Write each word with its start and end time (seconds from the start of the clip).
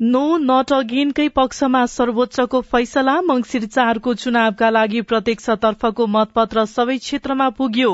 No 0.00 0.20
not 0.40 0.70
अगेनकै 0.72 1.24
पक्षमा 1.28 1.80
सर्वोच्चको 1.86 2.60
फैसला 2.68 3.14
मंगिर 3.22 3.64
चारको 3.66 4.14
चुनावका 4.14 4.70
लागि 4.70 5.00
प्रत्यक्षतर्फको 5.10 6.06
मतपत्र 6.06 6.64
सबै 6.70 6.96
क्षेत्रमा 6.98 7.48
पुग्यो। 7.58 7.90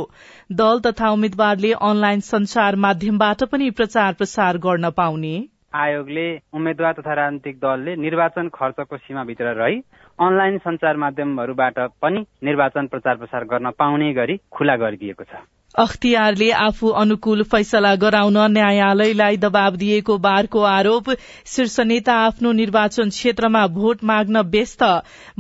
दल 0.53 0.83
तथा 0.85 1.11
उम्मेद्वारले 1.11 1.73
अनलाइन 1.81 2.21
संचार 2.29 2.77
माध्यमबाट 2.77 3.43
पनि 3.45 3.71
प्रचार 3.73 4.13
प्रसार 4.13 4.59
गर्न 4.59 4.91
पाउने। 4.93 5.35
आयोगले 5.75 6.29
उम्मेद्वार 6.55 6.93
तथा 6.93 7.15
राजनीतिक 7.15 7.59
दलले 7.59 7.97
निर्वाचन 7.97 8.49
खर्चको 8.55 8.97
सीमाभित्र 8.99 9.59
रही 9.59 9.83
अनलाइन 10.19 10.59
संचार 10.61 10.97
माध्यमहरूबाट 10.97 11.85
पनि 12.03 12.25
निर्वाचन 12.45 12.87
प्रचार 12.87 13.17
प्रसार 13.17 13.51
गर्न 13.51 13.71
पाउने 13.79 14.13
गरी 14.15 14.41
खुला 14.53 14.77
गरिदिएको 14.77 15.25
छ। 15.25 15.43
अख्तियारले 15.79 16.51
आफू 16.59 16.89
अनुकूल 17.01 17.43
फैसला 17.45 17.95
गराउन 17.97 18.39
न्यायालयलाई 18.53 19.37
दबाव 19.37 19.77
दिएको 19.77 20.17
बारको 20.19 20.61
आरोप। 20.69 21.11
शीर्ष 21.47 21.79
नेता 21.83 22.15
आफ्नो 22.21 22.53
निर्वाचन 22.53 23.09
क्षेत्रमा 23.11 23.67
भोट 23.77 24.05
माग्न 24.05 24.43
व्यस्त। 24.49 24.83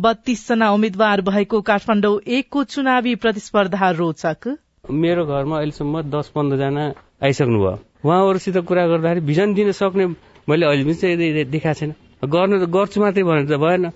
बत्तीसजना 0.01 0.71
उम्मेद्वार 0.73 1.21
भएको 1.31 1.61
काठमाडौँ 1.71 2.21
एकको 2.29 2.65
चुनावी 2.67 3.15
प्रतिस्पर्धा 3.25 3.91
रोचक। 3.99 4.57
मेरो 5.03 5.27
घरमा 5.27 5.57
अहिलेसम्म 5.57 6.03
दस 6.13 6.33
पन्ध्रजना 6.35 6.85
आइसक्नु 7.25 7.59
भयो 7.59 7.79
उहाँहरूसित 8.05 8.57
कुरा 8.69 8.87
गर्दाखेरि 8.87 9.27
भिजन 9.27 9.55
दिन 9.55 9.73
सक्ने 9.73 10.07
मैले 10.49 10.67
अहिले 10.67 10.85
पनि 10.85 11.45
देखाएको 11.45 11.79
छैन। 11.81 11.95
गर्न 12.31 12.65
गर्छु 12.69 13.01
मात्रै 13.01 13.23
भनेर 13.25 13.47
त 13.47 13.59
भएन। 13.59 13.91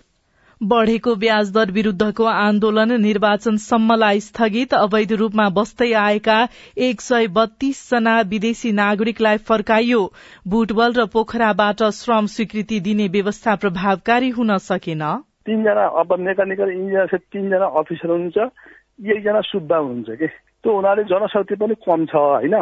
बढ़ेको 0.60 1.14
ब्याज 1.14 1.50
दर 1.52 1.70
विरूद्धको 1.70 2.24
आन्दोलन 2.24 2.92
निर्वाचनसम्मलाई 3.00 4.20
स्थगित। 4.20 4.74
अवैध 4.74 5.12
रूपमा 5.12 5.48
बस्दै 5.48 5.92
आएका 5.92 6.36
एक 6.76 7.00
सय 7.00 7.26
बत्तीस 7.28 7.78
जना 7.90 8.20
विदेशी 8.20 8.72
नागरिकलाई 8.72 9.36
फर्काइयो। 9.48 10.02
बुटबल 10.48 10.92
र 10.92 11.06
पोखराबाट 11.06 11.82
श्रम 11.90 12.26
स्वीकृति 12.26 12.80
दिने 12.80 13.08
व्यवस्था 13.08 13.54
प्रभावकारी 13.56 14.28
हुन 14.30 14.56
सकेन। 14.58 15.04
तीनजना 15.46 15.86
अब 15.96 16.12
मेकानिकल 16.20 16.70
इन्जिनियर 16.70 17.16
तीनजना 17.16 17.66
अफिसर 17.80 18.10
हुनुहुन्छ 18.10 18.38
एकजना 19.08 19.40
सुब्बा 19.40 19.76
हुनुहुन्छ 19.76 20.18
कि? 20.18 20.26
त्यो 20.60 20.74
हुनाले 20.76 21.04
जनशक्ति 21.04 21.54
पनि 21.56 21.74
कम 21.88 22.04
छ 22.04 22.14
होइन? 22.14 22.54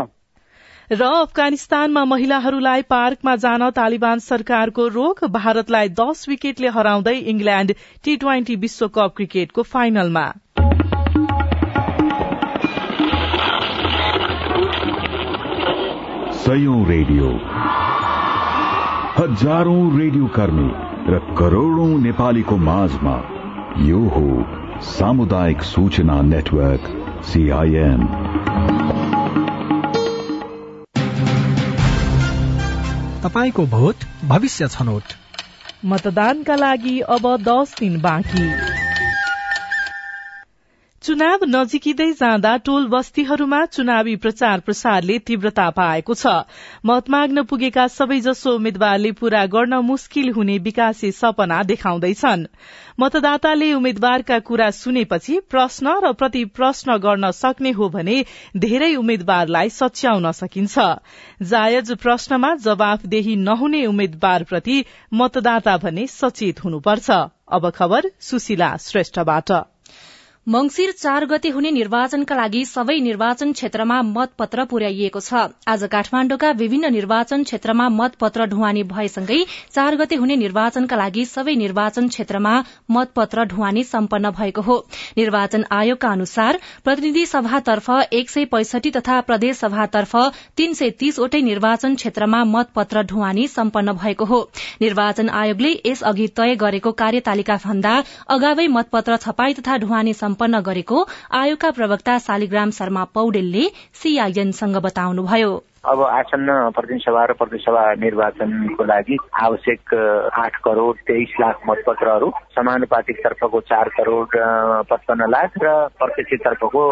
र 0.92 1.02
अफगानिस्तानमा 1.02 2.04
महिलाहरूलाई 2.04 2.82
पार्कमा 2.82 3.36
जान 3.36 3.70
तालिबान 3.70 4.18
सरकारको 4.18 4.86
रोक 4.88 5.24
भारतलाई 5.24 5.88
दस 5.88 6.28
विकेटले 6.28 6.68
हराउँदै 6.68 7.14
इङ्ल्याण्ड 7.14 7.74
टी 8.04 8.16
ट्वेन्टी 8.16 8.56
विश्वकप 8.56 9.12
क्रिकेटको 9.16 9.62
फाइनलमा। 9.62 10.24
रेडियो। 16.88 17.28
हजारौं 19.18 19.98
रेडियो 19.98 20.26
कर्मी 20.26 20.70
र 21.12 21.18
करोड़ौं 21.38 21.98
नेपालीको 21.98 22.56
माझमा 22.56 23.16
यो 23.80 24.00
हो 24.08 24.26
सामुदायिक 24.80 25.62
सूचना 25.62 26.22
नेटवर्क 26.22 26.90
सीआईएन 27.24 28.00
तपाईँको 33.22 33.66
भोट 33.66 34.04
भविष्य 34.24 34.68
छनौट। 34.68 35.02
मतदानका 35.84 36.56
लागि 36.56 37.00
अब 37.00 37.36
दस 37.40 37.76
दिन 37.80 38.00
बाँकी। 38.00 38.77
चुनाव 41.08 41.44
नजिकिँदै 41.48 42.06
जाँदा 42.12 42.50
टोल 42.64 42.86
बस्तीहरूमा 42.86 43.64
चुनावी 43.66 44.16
प्रचार 44.16 44.60
प्रसारले 44.60 45.18
तीव्रता 45.18 45.68
पाएको 45.70 46.14
छ। 46.14 46.32
मत 46.84 47.08
माग्न 47.10 47.42
पुगेका 47.42 47.86
सबैजसो 47.88 48.52
उम्मेद्वारले 48.54 49.12
पूरा 49.12 49.44
गर्न 49.46 49.74
मुस्किल 49.84 50.28
हुने 50.30 50.56
विकासे 50.58 51.10
सपना 51.12 51.62
देखाउँदैछन्। 51.62 52.44
मतदाताले 53.00 53.72
उम्मेद्वारका 53.72 54.38
कुरा 54.40 54.68
सुनेपछि 54.70 55.38
प्रश्न 55.48 55.96
र 56.04 56.12
प्रति 56.12 56.44
प्रश्न 56.52 56.98
गर्न 56.98 57.30
सक्ने 57.30 57.70
हो 57.70 57.88
भने 57.88 58.18
धेरै 58.58 58.94
उम्मेद्वारलाई 58.96 59.68
सच्याउन 59.70 60.30
सकिन्छ। 60.32 60.78
जायज 61.48 61.92
प्रश्नमा 61.96 62.54
जवाफदेही 62.68 63.36
नहुने 63.48 63.84
उम्मेद्वारप्रति 63.86 64.84
मतदाता 65.14 65.76
भने 65.78 66.06
सचेत 66.12 66.64
हुनुपर्छ। 66.64 67.10
अब 67.48 67.70
खबर 67.70 68.12
सुशीला 68.20 68.76
श्रेष्ठबाट। 68.82 69.52
मंगिर 70.48 70.90
चार 70.92 71.24
गते 71.26 71.48
हुने 71.48 71.70
निर्वाचनका 71.70 72.36
लागि 72.36 72.64
सबै 72.64 72.94
निर्वाचन 73.00 73.50
क्षेत्रमा 73.52 73.96
मतपत्र 74.04 74.64
पुर्याइएको 74.68 75.20
छ। 75.20 75.40
आज 75.68 75.82
काठमाण्डुका 75.92 76.50
विभिन्न 76.60 76.90
निर्वाचन 76.92 77.42
क्षेत्रमा 77.42 77.88
मतपत्र 77.96 78.46
ढुवानी 78.52 78.82
भएसँगै 78.92 79.40
चार 79.74 79.96
गते 79.96 80.16
हुने 80.16 80.36
निर्वाचनका 80.42 80.96
लागि 80.96 81.24
सबै 81.32 81.54
निर्वाचन 81.62 82.08
क्षेत्रमा 82.08 82.52
मतपत्र 82.90 83.44
ढुवानी 83.50 83.82
सम्पन्न 83.84 84.30
भएको 84.38 84.62
हो। 84.62 84.76
निर्वाचन 85.18 85.64
आयोगका 85.70 86.12
अनुसार 86.12 86.58
प्रतिनिधि 86.84 87.26
सभातर्फ 87.26 87.90
एक 88.12 88.30
सय 88.30 88.44
पैसठी 88.54 88.90
तथा 88.92 89.20
प्रदेश 89.28 89.56
सभातर्फ 89.58 90.16
तीन 90.56 90.72
सय 90.80 90.90
तीसवटै 90.98 91.42
निर्वाचन 91.42 91.94
क्षेत्रमा 91.96 92.42
मतपत्र 92.54 93.02
ढुवानी 93.10 93.46
सम्पन्न 93.50 93.96
भएको 93.98 94.30
हो। 94.32 94.40
निर्वाचन 94.80 95.28
आयोगले 95.42 95.74
यसअघि 95.84 96.28
तय 96.36 96.56
गरेको 96.64 96.92
कार्यतालिका 97.04 97.60
भन्दा 97.66 97.94
अगावै 98.30 98.68
मतपत्र 98.78 99.22
छपाई 99.28 99.60
तथा 99.60 99.78
ढुवानी 99.78 100.18
सम्पन्न 100.38 100.58
गरेको 100.66 100.98
आयोगका 101.36 101.70
प्रवक्ता 101.78 102.14
शालिग्राम 102.22 102.70
शर्मा 102.76 103.02
पौडेलले 103.14 103.64
सीआईएनसँग 104.02 104.76
बताउनुभयो। 104.84 105.50
अब 105.86 106.00
आसन्न 106.02 106.52
प्रतिनिधि 106.74 107.04
सभा 107.04 107.24
र 107.24 107.32
प्रदेश 107.38 107.62
सभा 107.62 107.82
निर्वाचनको 108.02 108.84
लागि 108.84 109.16
आवश्यक 109.42 109.94
आठ 110.34 110.56
करोड़ 110.64 110.94
तेइस 111.06 111.34
लाख 111.40 111.60
मतपत्रहरू 111.68 112.30
समानुपातिक 112.54 113.18
तर्फको 113.24 113.60
चार 113.70 113.88
करोड़ 113.96 114.26
पचपन्न 114.90 115.28
लाख 115.30 115.52
र 115.62 115.68
प्रत्यक्ष 115.98 116.42
तर्फको 116.44 116.82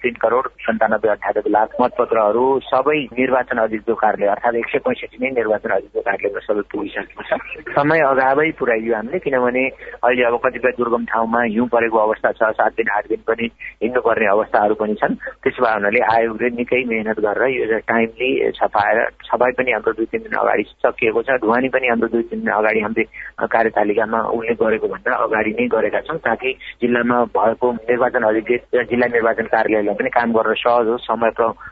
तीन 0.00 0.14
करोड़ 0.22 0.46
सन्तानब्बे 0.66 1.08
अठानब्बे 1.08 1.50
लाख 1.50 1.76
मतपत्रहरू 1.80 2.44
सबै 2.64 2.98
निर्वाचन 3.12 3.58
अधिकृत 3.60 3.96
कार्यालय 4.00 4.32
अर्थात् 4.32 4.56
एक 4.56 4.68
सय 4.72 4.78
पैँसठी 4.88 5.18
नै 5.20 5.30
निर्वाचन 5.36 5.76
अधिकृत 5.76 6.04
कार्यालयमा 6.08 6.44
सबै 6.48 6.64
पुगिसकेको 6.72 7.22
छ। 7.28 7.76
समय 7.76 8.00
अगावै 8.08 8.50
पुर्याइयो 8.58 8.94
हामीले 8.94 9.18
किनभने 9.20 9.66
अहिले 10.00 10.24
अब 10.24 10.38
कतिपय 10.46 10.74
दुर्गम 10.80 11.04
ठाउँमा 11.12 11.42
हिउँ 11.44 11.68
परेको 11.68 11.98
अवस्था 11.98 12.32
छ 12.40 12.50
सात 12.56 12.72
दिन 12.80 12.88
आठ 12.96 13.12
दिन 13.12 13.22
पनि 13.28 13.50
हिँड्नुपर्ने 13.84 14.32
अवस्थाहरू 14.32 14.74
पनि 14.80 14.94
छन्। 15.04 15.14
त्यसो 15.44 15.62
भए 15.62 15.74
हुनाले 15.76 16.00
आयोगले 16.16 16.50
निकै 16.56 16.82
मेहनत 16.88 17.20
गरेर 17.20 17.56
यो 17.60 17.78
टाइमली 17.86 18.29
छपाएर 18.56 18.98
छपाई 19.24 19.52
पनि 19.58 19.72
हाम्रो 19.72 19.92
दुई 19.92 20.06
तिन 20.12 20.22
दिन 20.22 20.34
अगाडि 20.38 20.64
सकिएको 20.84 21.22
छ। 21.22 21.36
ढुवानी 21.42 21.68
पनि 21.68 21.88
हाम्रो 21.88 22.08
दुई 22.08 22.22
तिन 22.30 22.40
दिन 22.40 22.52
अगाडि 22.52 22.80
हामीले 22.80 23.04
कार्यतालिकामा 23.48 24.20
उल्लेख 24.36 24.58
गरेको 24.62 24.88
भन्दा 24.88 25.16
अगाडि 25.24 25.50
नै 25.60 25.66
गरेका 25.68 26.00
छौँ 26.08 26.18
ताकि 26.18 26.50
जिल्लामा 26.82 27.18
भएको 27.36 27.72
निर्वाचन 27.72 28.22
अधिकृत 28.30 28.62
जिल्ला 28.90 29.06
निर्वाचन 29.16 29.46
कार्यालयलाई 29.54 29.94
पनि 29.94 30.10
काम 30.10 30.32
गर्न 30.32 30.54
सहज 30.54 30.88
होस् 30.88 31.06
समय 31.06 31.30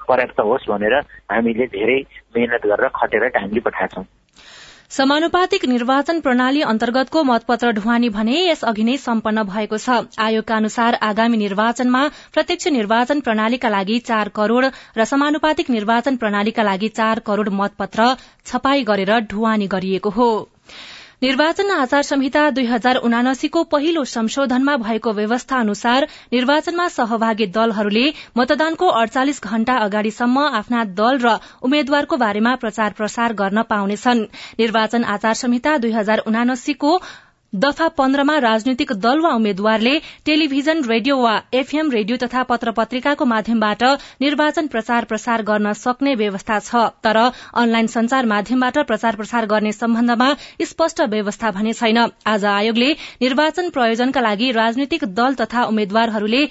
पर्याप्त 0.09 0.41
होस् 0.41 0.69
भनेर 0.71 0.95
हामीले 1.33 1.67
धेरै 1.75 1.99
मेहनत 2.37 2.67
गरेर 2.67 2.89
खटेर 2.95 3.29
टाइमली 3.29 3.61
पठाएका 3.61 3.95
छौँ। 3.95 4.07
समानुपातिक 4.91 5.65
निर्वाचन 5.69 6.21
प्रणाली 6.21 6.61
अन्तर्गतको 6.65 7.23
मतपत्र 7.23 7.71
ढुवानी 7.79 8.09
भने 8.09 8.37
यसअघि 8.43 8.85
नै 8.89 8.95
सम्पन्न 9.03 9.43
भएको 9.49 9.79
छ। 9.79 9.97
आयोगका 10.27 10.57
अनुसार 10.57 10.97
आगामी 11.09 11.37
निर्वाचनमा 11.37 12.03
प्रत्यक्ष 12.37 12.73
निर्वाचन 12.77 13.21
प्रणालीका 13.27 13.69
लागि 13.69 13.99
चार 14.09 14.29
करोड़ 14.39 14.65
र 14.97 15.05
समानुपातिक 15.13 15.71
निर्वाचन 15.71 16.17
प्रणालीका 16.17 16.63
लागि 16.71 16.89
चार 16.99 17.19
करोड़ 17.27 17.49
मतपत्र 17.61 18.07
छपाई 18.47 18.89
गरेर 18.93 19.13
ढुवानी 19.29 19.67
गरिएको 19.69 20.11
हो। 20.11 20.31
निर्वाचन 21.23 21.71
आचार 21.71 22.03
संहिता 22.03 22.43
दुई 22.57 22.65
हजार 22.67 22.97
उनासीको 23.07 23.63
पहिलो 23.71 24.03
संशोधनमा 24.07 24.77
भएको 24.83 25.13
व्यवस्था 25.13 25.57
अनुसार 25.59 26.07
निर्वाचनमा 26.33 26.87
सहभागी 26.89 27.47
दलहरूले 27.57 28.05
मतदानको 28.39 28.89
अड़चालिस 29.01 29.43
घण्टा 29.45 29.77
अगाडिसम्म 29.87 30.47
आफ्ना 30.61 30.85
दल 31.01 31.19
र 31.25 31.35
उम्मेद्वारको 31.63 32.17
बारेमा 32.17 32.55
प्रचार 32.63 32.93
प्रसार 32.99 33.33
गर्न 33.41 33.63
पाउनेछन्। 33.67 34.27
निर्वाचन 34.59 35.05
आचार 35.15 35.35
संहिता 35.43 35.77
दुई 35.79 35.93
हजार 35.93 36.23
उनासीको 36.27 36.93
दफा 37.53 37.87
पन्ध्रमा 37.89 38.37
राजनैतिक 38.39 38.93
दल 38.95 39.21
वा 39.21 39.31
उम्मेद्वारले 39.35 39.93
टेलिभिजन 40.25 40.83
रेडियो 40.85 41.17
वा 41.19 41.33
एफएम 41.55 41.91
रेडियो 41.91 42.17
तथा 42.17 42.43
पत्र 42.51 42.71
पत्रिकाको 42.71 43.25
माध्यमबाट 43.25 43.83
निर्वाचन 44.21 44.67
प्रचार 44.67 45.05
प्रसार 45.05 45.43
गर्न 45.43 45.73
सक्ने 45.75 46.15
व्यवस्था 46.15 46.59
छ। 46.61 46.85
तर 47.03 47.17
अनलाइन 47.17 47.87
संचार 47.87 48.27
माध्यमबाट 48.27 48.79
प्रचार 48.87 49.17
प्रसार 49.17 49.47
गर्ने 49.47 49.73
सम्बन्धमा 49.73 50.29
स्पष्ट 50.63 51.01
व्यवस्था 51.09 51.51
भने 51.51 51.73
छैन। 51.73 51.99
आज 52.27 52.45
आयोगले 52.45 52.93
निर्वाचन 53.23 53.71
प्रयोजनका 53.71 54.21
लागि 54.21 54.51
राजनैतिक 54.53 55.05
दल 55.15 55.35
तथा 55.41 55.65
उम्मेद्वारहरूले 55.65 56.45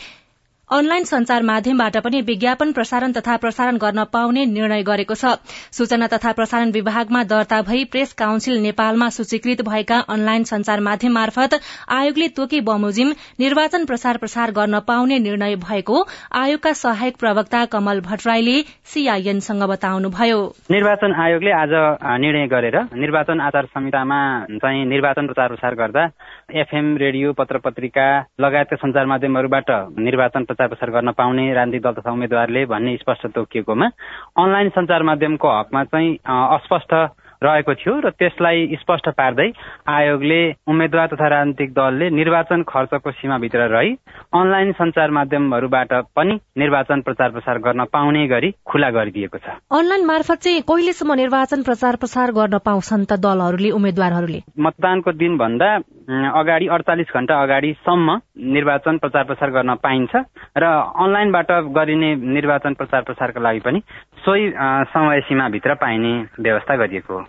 अनलाइन 0.69 1.03
संचार 1.03 1.41
माध्यमबाट 1.41 1.97
पनि 1.97 2.19
विज्ञापन 2.27 2.71
प्रसारण 2.71 3.11
तथा 3.11 3.35
प्रसारण 3.37 3.77
गर्न 3.77 4.03
पाउने 4.13 4.43
निर्णय 4.45 4.81
गरेको 4.83 5.15
छ। 5.15 5.31
सूचना 5.71 6.07
तथा 6.07 6.31
प्रसारण 6.31 6.71
विभागमा 6.71 7.21
दर्ता 7.23 7.61
भई 7.61 7.83
प्रेस 7.85 8.11
काउन्सिल 8.13 8.57
नेपालमा 8.61 9.07
सूचीकृत 9.09 9.61
भएका 9.63 9.99
अनलाइन 10.09 10.43
संचार 10.43 10.79
माध्यम 10.79 11.13
मार्फत 11.13 11.55
आयोगले 11.89 12.27
तोकी 12.35 12.59
बमोजिम 12.61 13.13
निर्वाचन 13.39 13.85
प्रसार 13.85 14.17
प्रसार 14.17 14.51
गर्न 14.51 14.79
पाउने 14.87 15.19
निर्णय 15.19 15.55
भएको 15.63 16.03
आयोगका 16.35 16.73
सहायक 16.75 17.15
प्रवक्ता 17.15 17.63
कमल 17.71 18.01
भट्टराईले 18.01 18.57
सीआईएनसँग 18.91 19.63
बताउनुभयो। 19.71 20.43
निर्वाचन 20.71 21.15
आयोगले 21.21 21.51
आज 21.53 21.77
निर्णय 22.19 22.47
गरेर 22.47 22.77
निर्वाचन 22.97 23.39
आचार 23.39 23.71
संहितामा 23.71 24.19
चाहिँ 24.57 24.85
निर्वाचन 24.85 25.25
प्रचार 25.25 25.47
प्रसार 25.47 25.75
गर्दा 25.75 26.05
एफएम 26.49 26.95
रेडियो 26.97 27.31
पत्र 27.33 27.57
पत्रिका 27.59 28.03
लगायतका 28.39 28.75
संचार 28.75 29.05
माध्यमहरूबाट 29.05 29.71
निर्वाचन 29.99 30.43
प्रचार 30.43 30.67
प्रसार 30.67 30.89
गर्न 30.91 31.11
पाउने 31.11 31.53
राजनीतिक 31.53 31.81
दल 31.83 31.93
तथा 31.93 32.11
उम्मेद्वारले 32.11 32.65
भन्ने 32.65 32.95
स्पष्ट 32.97 33.27
तोकिएकोमा 33.35 33.89
अनलाइन 34.37 34.69
संचार 34.71 35.03
माध्यमको 35.03 35.49
हकमा 35.49 35.83
चाहिँ 35.83 36.15
अस्पष्ट 36.25 36.93
रहेको 37.43 37.73
थियो 37.73 37.93
र 37.99 38.09
त्यसलाई 38.09 38.77
स्पष्ट 38.81 39.09
पार्दै 39.09 39.49
आयोगले 39.87 40.39
उम्मेद्वार 40.67 41.07
तथा 41.07 41.27
राजनीतिक 41.27 41.73
दलले 41.73 42.09
निर्वाचन 42.09 42.63
खर्चको 42.63 43.11
सीमाभित्र 43.11 43.67
रही 43.69 43.91
अनलाइन 44.33 44.71
संचार 44.71 45.11
माध्यमहरूबाट 45.11 45.93
पनि 46.15 46.39
निर्वाचन 46.57 47.01
प्रचार 47.01 47.29
प्रसार 47.31 47.57
गर्न 47.59 47.83
पाउने 47.93 48.27
गरी 48.27 48.51
खुला 48.65 48.89
गरिदिएको 48.89 49.37
छ। 49.37 49.55
अनलाइन 49.71 50.05
मार्फत 50.05 50.41
चाहिँ 50.41 50.61
कहिलेसम्म 50.61 51.13
निर्वाचन 51.13 51.61
प्रचार 51.63 51.95
प्रसार 51.95 52.31
गर्न 52.31 52.57
पाउँछन् 52.65 53.05
त 53.05 53.19
दलहरूले 53.19 53.69
उम्मेद्वारहरूले? 53.71 54.41
मतदानको 54.59 55.11
दिन 55.13 55.37
भन्दा 55.37 55.69
अगाडि 56.07 56.67
अडचालिस 56.67 57.13
घण्टा 57.13 57.41
अगाडिसम्म 57.43 58.17
निर्वाचन 58.55 58.97
प्रचार 58.97 59.23
प्रसार 59.23 59.49
गर्न 59.51 59.73
पाइन्छ 59.83 60.15
र 60.57 60.63
अनलाइनबाट 61.03 61.51
गरिने 61.77 62.15
निर्वाचन 62.15 62.73
प्रचार 62.73 63.01
प्रसारका 63.01 63.41
लागि 63.41 63.59
पनि 63.59 63.79
सोही 64.19 64.51
समय 64.89 65.19
सीमाभित्र 65.19 65.73
पाइने 65.75 66.13
व्यवस्था 66.39 66.75
गरिएको 66.75 67.23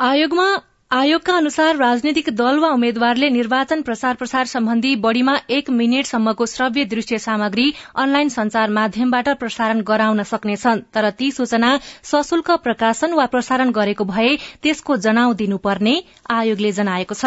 आयोगमा 0.00 0.48
आयोगका 0.90 1.36
अनुसार 1.36 1.76
राजनैतिक 1.76 2.28
दल 2.30 2.58
वा 2.58 2.68
उम्मेद्वारले 2.68 3.28
निर्वाचन 3.30 3.82
प्रचार 3.82 4.14
प्रसार 4.14 4.44
सम्बन्धी 4.46 4.94
बढ़ीमा 4.96 5.34
एक 5.50 5.70
मिनटसम्मको 5.70 6.46
श्रव्य 6.46 6.84
दृश्य 6.84 7.18
सामग्री 7.18 7.66
अनलाइन 7.96 8.28
संचार 8.28 8.70
माध्यमबाट 8.70 9.28
प्रसारण 9.38 9.80
गराउन 9.82 10.22
सक्नेछन् 10.22 10.80
तर 10.94 11.10
ती 11.10 11.30
सूचना 11.30 11.76
सशुल्क 12.02 12.50
प्रकाशन 12.50 13.12
वा 13.12 13.26
प्रसारण 13.26 13.70
गरेको 13.70 14.04
भए 14.04 14.36
त्यसको 14.62 14.96
जनाउ 14.96 15.34
दिनुपर्ने 15.34 16.02
आयोगले 16.30 16.72
जनाएको 16.72 17.14
छ। 17.14 17.24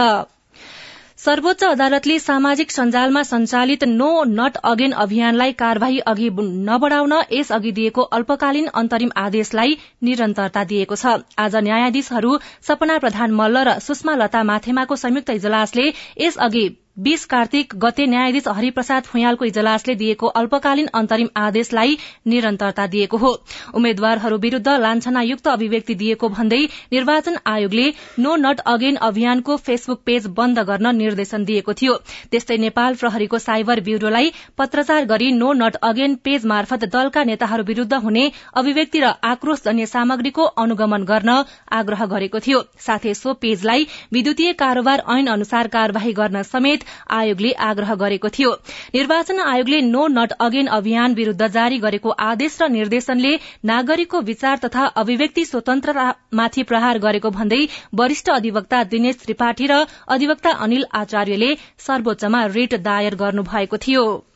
सर्वोच्च 1.22 1.64
अदालतले 1.66 2.14
सामाजिक 2.20 2.72
सञ्जालमा 2.72 3.22
संचालित 3.24 3.84
नो 3.90 4.08
नट 4.30 4.56
अगेन 4.70 4.92
अभियानलाई 5.04 5.52
कार्यवाही 5.60 6.00
अघि 6.12 6.30
नबढ़ाउन 6.70 7.14
यस 7.34 7.52
अघि 7.58 7.72
दिएको 7.80 8.06
अल्पकालीन 8.18 8.72
अन्तरिम 8.82 9.12
आदेशलाई 9.26 9.78
निरन्तरता 10.04 10.64
दिएको 10.72 10.96
छ। 10.96 11.14
आज 11.40 11.56
न्यायाधीशहरू 11.68 12.38
सपना 12.70 12.98
प्रधान 13.06 13.40
मल्ल 13.42 13.66
र 13.70 13.80
सुषमा 13.82 14.16
लता 14.24 14.44
माथेमाको 14.52 14.96
संयुक्त 15.04 15.30
इजलासले 15.36 15.86
यस 16.22 16.38
अघि 16.48 16.66
बीस 16.98 17.24
कार्तिक 17.26 17.74
गते 17.78 18.06
न्यायाधीश 18.06 18.48
हरिप्रसाद 18.50 19.04
फुयालको 19.04 19.46
इजलासले 19.46 19.94
दिएको 19.96 20.28
अल्पकालीन 20.30 20.88
अन्तरिम 20.94 21.28
आदेशलाई 21.38 21.98
निरन्तरता 22.28 22.88
दिएको 22.88 23.18
हो। 23.18 23.32
उम्मेद्वारहरू 23.74 24.38
विरूद्ध 24.38 24.68
लान्छनायुक्त 24.78 25.48
अभिव्यक्ति 25.48 25.96
दिएको 25.96 26.30
भन्दै 26.30 26.60
निर्वाचन 26.94 27.38
आयोगले 27.48 27.86
नो 28.20 28.36
नट 28.38 28.60
अगेन 28.68 28.96
अभियानको 29.02 29.56
फेसबुक 29.60 30.02
पेज 30.06 30.28
बन्द 30.32 30.60
गर्न 30.62 30.96
निर्देशन 30.96 31.46
दिएको 31.46 31.74
थियो। 31.74 31.96
त्यस्तै 32.32 32.58
नेपाल 32.58 32.96
प्रहरीको 32.96 33.40
साइबर 33.40 33.80
ब्यूरोलाई 33.82 34.32
पत्रचार 34.58 35.06
गरी 35.06 35.32
नो 35.34 35.54
नट 35.56 35.76
अगेन 35.84 36.16
पेज 36.24 36.46
मार्फत 36.46 36.86
दलका 36.90 37.24
नेताहरू 37.24 37.64
विरूद्ध 37.64 38.02
हुने 38.04 38.26
अभिव्यक्ति 38.56 39.00
र 39.00 39.14
आक्रोशजन्य 39.26 39.86
सामग्रीको 39.88 40.44
अनुगमन 40.60 41.04
गर्न 41.06 41.40
आग्रह 41.72 42.06
गरेको 42.08 42.40
थियो। 42.42 42.62
साथै 42.82 43.14
सो 43.16 43.34
पेजलाई 43.42 43.88
विद्युतीय 44.12 44.54
कारोबार 44.60 45.04
ऐन 45.10 45.28
अनुसार 45.30 45.68
कार्यवाही 45.72 46.14
गर्न 46.14 46.44
समेत 46.46 46.81
आयोगले 47.12 47.52
आग्रह 47.64 47.96
गरेको 47.96 48.30
थियो। 48.30 48.52
निर्वाचन 48.96 49.40
आयोगले 49.42 49.82
नो 49.84 50.08
नट 50.10 50.32
अगेन 50.40 50.68
अभियान 50.72 51.14
विरूद्ध 51.14 51.48
जारी 51.50 51.78
गरेको 51.80 52.10
आदेश 52.22 52.58
र 52.62 52.70
निर्देशनले 52.72 53.34
नागरिकको 53.66 54.22
विचार 54.22 54.58
तथा 54.58 54.86
अभिव्यक्ति 54.98 55.46
स्वतन्त्रतामाथि 55.46 56.64
प्रहार 56.64 57.00
गरेको 57.00 57.30
भन्दै 57.32 57.62
वरिष्ठ 57.96 58.30
अधिवक्ता 58.32 58.84
दिनेश 58.88 59.22
त्रिपाठी 59.24 59.68
र 59.68 59.86
अधिवक्ता 60.10 60.58
अनिल 60.62 60.86
आचार्यले 60.96 61.56
सर्वोच्चमा 61.88 62.46
रिट 62.52 62.76
दायर 62.82 63.16
गर्नुभएको 63.16 63.78
थियो। 63.78 64.31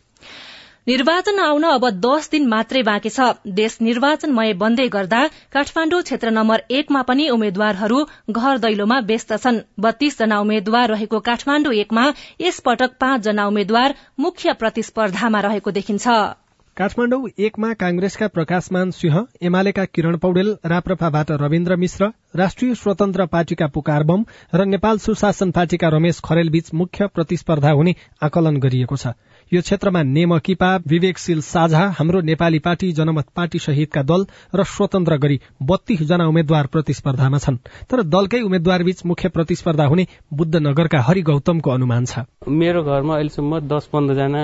निर्वाचन 0.88 1.40
आउन 1.40 1.64
अब 1.66 1.86
दश 1.98 2.28
दिन 2.32 2.46
मात्रै 2.48 2.82
बाँकी 2.84 3.10
छ। 3.10 3.30
देश 3.60 3.78
निर्वाचनमय 3.82 4.54
बन्दै 4.56 4.86
गर्दा 4.96 5.22
काठमाण्डु 5.54 6.02
क्षेत्र 6.02 6.30
नम्बर 6.30 6.64
एकमा 6.72 7.02
पनि 7.08 7.26
उम्मेद्वारहरू 7.30 8.04
घर 8.32 8.58
दैलोमा 8.62 9.00
व्यस्त 9.08 9.34
छन्। 9.40 9.60
बत्तीस 9.82 10.20
जना 10.20 10.40
उम्मेद्वार 10.40 10.90
रहेको 10.92 11.20
काठमाण्डु 11.26 11.72
एकमा 11.82 12.06
यसपटक 12.42 12.98
पाँच 13.02 13.22
जना 13.24 13.48
उम्मेद्वार 13.48 13.96
मुख्य 14.20 14.54
प्रतिस्पर्धामा 14.62 15.40
रहेको 15.42 15.72
देखिन्छ। 15.74 16.08
काठमाडौँ 16.78 17.28
एकमा 17.40 17.74
कांग्रेसका 17.82 18.28
प्रकाशमान 18.28 18.90
सिंह 18.92 19.18
एमालेका 19.42 19.84
किरण 19.88 20.18
पौडेल 20.18 20.56
राप्रपाबाट 20.66 21.32
रविन्द्र 21.42 21.76
मिश्र 21.78 22.12
राष्ट्रिय 22.36 22.74
स्वतन्त्र 22.76 23.26
पार्टीका 23.28 23.68
पुकार 23.74 24.04
बम 24.04 24.26
र 24.54 24.66
नेपाल 24.68 24.98
सुशासन 25.00 25.52
पार्टीका 25.52 25.90
रमेश 25.90 26.20
खरेलबीच 26.26 26.74
मुख्य 26.74 27.08
प्रतिस्पर्धा 27.16 27.72
हुने 27.72 27.96
आकलन 28.22 28.58
गरिएको 28.60 28.96
छ। 28.96 29.16
यो 29.54 29.62
क्षेत्रमा 29.62 30.02
नेमकिपा 30.04 30.70
विवेकशील 30.88 31.42
साझा 31.42 31.84
हाम्रो 32.00 32.22
नेपाली 32.22 32.60
पार्टी 32.60 32.92
जनमत 32.92 33.26
पार्टी 33.36 33.60
सहितका 33.60 34.02
दल 34.02 34.26
र 34.56 34.64
स्वतन्त्र 34.64 35.18
गरी 35.18 35.40
बत्तीस 35.62 36.02
जना 36.02 36.26
उम्मेद्वार 36.28 36.66
प्रतिस्पर्धामा 36.66 37.38
छन्। 37.38 37.58
तर 37.86 38.02
दलकै 38.02 38.42
उम्मेद्वारबीच 38.42 39.06
मुख्य 39.06 39.30
प्रतिस्पर्धा 39.30 39.86
हुने 39.86 40.08
बुद्धनगरका 40.34 41.02
हरि 41.02 41.22
गौतमको 41.22 41.70
अनुमान 41.72 42.06
छ। 42.06 42.26
मेरो 42.50 42.84
घरमा 42.84 43.14
अहिलेसम्म 43.16 43.60
दस 43.70 43.90
पन्ध्रजना 43.94 44.42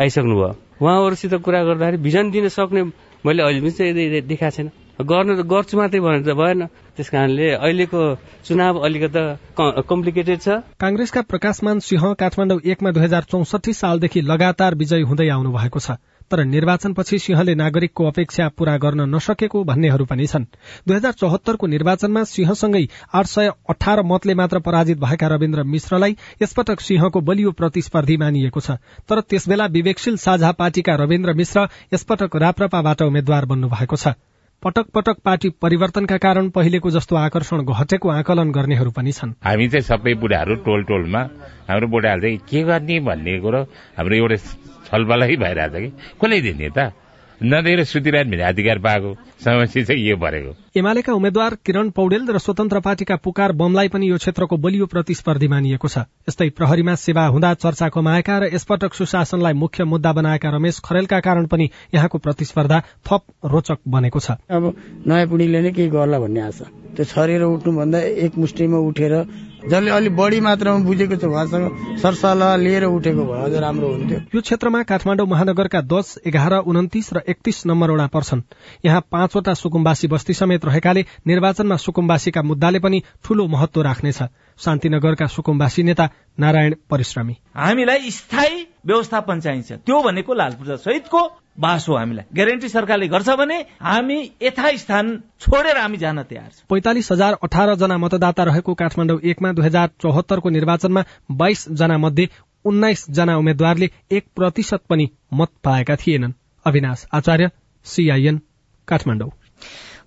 आइसक्नुभयो। 0.00 0.50
उहाँहरूसित 0.82 1.34
कुरा 1.34 1.64
गर्दाखेरि 1.64 2.02
भिजन 2.02 2.30
दिन 2.30 2.48
सक्ने 2.48 2.82
मैले 3.26 3.42
अहिले 3.42 3.60
पनि 3.70 4.20
देखाएको 4.26 4.56
छैन। 4.56 4.70
गर्न 5.06 5.36
त 5.36 5.46
गर्छु 5.46 5.74
मात्रै 5.78 6.00
भनेर 6.00 6.22
त 6.26 6.36
भएन। 6.36 6.60
त्यस 6.96 7.08
कारणले 7.08 7.46
अहिलेको 7.56 8.00
चुनाव 8.44 8.74
अलिकति 8.84 9.22
कम्प्लिकेटेड 9.56 10.38
छ। 10.40 10.48
कांग्रेसका 10.76 11.20
प्रकाशमान 11.22 11.78
सिंह 11.80 12.12
काठमाडौँ 12.20 12.60
एकमा 12.60 12.90
दुई 12.90 13.02
हजार 13.04 13.22
चौसठी 13.30 13.72
सालदेखि 13.72 14.20
लगातार 14.20 14.74
विजयी 14.74 15.02
हुँदै 15.08 15.28
आउनु 15.28 15.50
भएको 15.52 15.80
छ। 15.80 15.96
तर 16.30 16.44
निर्वाचनपछि 16.46 17.18
सिंहले 17.18 17.54
नागरिकको 17.54 18.06
अपेक्षा 18.06 18.48
पूरा 18.54 18.76
गर्न 18.78 19.00
नसकेको 19.10 19.64
भन्नेहरू 19.64 20.04
पनि 20.06 20.26
छन्। 20.26 20.44
दुई 20.86 20.96
हजार 20.96 21.12
चौहत्तरको 21.18 21.66
निर्वाचनमा 21.66 22.22
सिंहसँगै 22.24 22.84
आठ 23.10 23.26
सय 23.26 23.50
अठार 23.66 24.02
मतले 24.06 24.34
मात्र 24.34 24.58
पराजित 24.62 24.98
भएका 25.00 25.26
रविन्द्र 25.26 25.62
मिश्रलाई 25.66 26.16
यसपटक 26.42 26.80
सिंहको 26.80 27.20
बलियो 27.20 27.50
प्रतिस्पर्धी 27.50 28.16
मानिएको 28.16 28.60
छ। 28.60 28.78
तर 29.10 29.20
त्यसबेला 29.26 29.66
विवेकशील 29.66 30.16
साझा 30.16 30.50
पार्टीका 30.54 30.94
रविन्द्र 31.02 31.34
मिश्र 31.34 31.66
यसपटक 31.94 32.36
राप्रपाबाट 32.36 33.02
उम्मेद्वार 33.02 33.44
बन्नु 33.50 33.68
भएको 33.68 33.96
छ। 33.96 34.14
पटक 34.62 34.86
पटक 34.94 35.16
पार्टी 35.24 35.48
परिवर्तनका 35.56 36.16
कारण 36.16 36.48
पहिलेको 36.52 36.90
जस्तो 36.90 37.16
आकर्षण 37.16 37.64
घटेको 37.64 38.08
आकलन 38.12 38.50
गर्नेहरू 38.52 38.90
पनि 38.92 39.12
छन्। 39.12 39.32
हामी 39.40 39.68
चाहिँ 39.72 39.84
सबै 39.88 40.12
बुढाहरू 40.20 40.54
टोल 40.68 40.82
टोलमा 40.84 41.20
हाम्रो 41.64 41.88
बुढाहरू 41.88 42.20
चाहिँ 42.20 42.38
के 42.44 42.62
गर्ने 42.68 43.00
भन्ने 43.00 43.38
कुरो 43.40 43.60
हाम्रो 43.96 44.14
एउटा 44.16 44.36
छलफलै 44.84 45.36
भइरहेछ 45.36 45.72
कि। 45.72 45.88
कसले 46.20 46.40
दिने 46.44 46.68
त? 46.76 46.92
नदिएर 47.42 47.84
सुतिरहनु 47.84 48.30
भने 48.30 48.42
अधिकार 48.42 48.78
पाएको। 48.78 49.14
समस्या 49.40 49.82
चाहिँ 49.84 50.04
यो 50.04 50.16
परेको। 50.16 50.52
एमालेका 50.76 51.12
उम्मेद्वार 51.12 51.54
किरण 51.64 51.90
पौडेल 51.90 52.26
र 52.28 52.38
स्वतन्त्र 52.38 52.80
पार्टीका 52.80 53.16
पुकार 53.16 53.52
बमलाई 53.52 53.88
पनि 53.88 54.10
यो 54.10 54.16
क्षेत्रको 54.16 54.56
बलियो 54.56 54.86
प्रतिस्पर्धी 54.86 55.48
मानिएको 55.48 55.88
छ। 55.88 56.04
यस्तै 56.28 56.48
प्रहरीमा 56.52 56.94
सेवा 56.94 57.26
हुँदा 57.26 57.54
चर्चा 57.54 57.88
कमाएका 57.88 58.38
र 58.38 58.44
यसपटक 58.52 58.94
सुशासनलाई 58.94 59.52
मुख्य 59.56 59.84
मुद्दा 59.84 60.12
बनाएका 60.12 60.50
रमेश 60.50 60.80
खरेलका 60.84 61.20
कारण 61.20 61.46
पनि 61.46 61.70
यहाँको 61.94 62.18
प्रतिस्पर्धा 62.18 62.78
थप 63.08 63.22
रोचक 63.44 63.78
बनेको 63.88 64.20
छ। 64.20 64.36
अब 64.50 64.74
नयाँ 65.08 65.26
पिँढीले 65.26 65.60
नै 65.60 65.70
केही 65.72 65.88
गर्ला 65.88 66.18
भन्ने 66.20 66.40
आशा। 66.40 66.64
त्यो 66.96 67.04
छरेर 67.04 67.42
उठ्नुभन्दा 67.42 67.98
एक 68.20 68.36
मुष्टिमा 68.36 68.78
उठेर 68.78 69.14
जसले 69.62 69.90
अलिक 69.90 70.16
बढी 70.16 70.40
मात्रामा 70.40 70.84
बुझेको 70.84 71.16
छ 71.16 71.24
उहाँसँग 71.24 71.98
सरसल्लाह 72.00 72.56
लिएर 72.56 72.84
उठेको 72.86 73.24
भए 73.24 73.40
अझ 73.44 73.54
राम्रो 73.54 73.88
हुन्थ्यो। 73.88 74.18
यो 74.34 74.40
क्षेत्रमा 74.40 74.82
काठमाडौँ 74.82 75.26
महानगरका 75.26 75.80
दस 75.84 76.18
एघार 76.26 76.54
उन्तिस 76.64 77.12
र 77.12 77.22
एकतीस 77.28 77.66
नम्बरवटा 77.66 78.06
पर्छन्। 78.06 78.42
यहाँ 78.84 79.00
पाँचवटा 79.12 79.54
सुकुम्बासी 79.54 80.06
बस्ती 80.08 80.34
समेत 80.34 80.64
रहेकाले 80.64 81.04
निर्वाचनमा 81.26 81.76
सुकुम्बासीका 81.76 82.42
मुद्दाले 82.42 82.78
पनि 82.78 83.02
ठूलो 83.24 83.46
महत्व 83.46 83.82
राख्नेछ। 83.82 84.22
शान्तिनगरका 84.58 85.26
सुकुम्बासी 85.26 85.82
नेता 85.82 86.08
नारायण 86.38 86.74
परिश्रमी। 86.90 87.36
हामीलाई 87.56 88.10
स्थायी 88.10 88.66
व्यवस्थापन 88.86 89.40
चाहिन्छ। 89.40 89.72
त्यो 89.72 90.02
भनेको 90.02 90.34
लालपूजा 90.34 90.76
सहितको 90.76 91.20
बास 91.58 91.88
हो 91.88 91.96
हामीलाई। 91.96 92.24
ग्यारेन्टी 92.34 92.68
सरकारले 92.68 93.08
गर्छ 93.08 93.28
भने 93.38 93.58
हामी 93.82 94.18
यथास्थान 94.42 95.16
छोडेर 95.40 95.76
हामी 95.76 95.96
जान 95.96 96.22
तयार 96.22 96.48
छौँ। 96.48 96.66
पैंतालिस 96.70 97.12
हजार 97.12 97.36
अठार 97.42 97.74
जना 97.74 97.98
मतदाता 97.98 98.42
रहेको 98.44 98.74
काठमाडौँ 98.74 99.18
एकमा 99.24 99.52
दुई 99.52 99.64
हजार 99.66 99.90
चौहत्तरको 100.00 100.48
निर्वाचनमा 100.50 101.04
बाइस 101.30 101.68
जना 101.72 101.98
मध्ये 101.98 102.28
उन्नाइस 102.64 103.04
जना 103.10 103.36
उम्मेद्वारले 103.36 103.90
एक 104.10 104.24
प्रतिशत 104.36 104.80
पनि 104.88 105.10
मत 105.32 105.50
पाएका 105.64 105.96
थिएनन्। 105.96 106.32
अविनाश 106.66 107.06
आचार्य 107.14 107.50
सीआईएन 107.86 108.40
काठमाडौँ। 108.88 109.30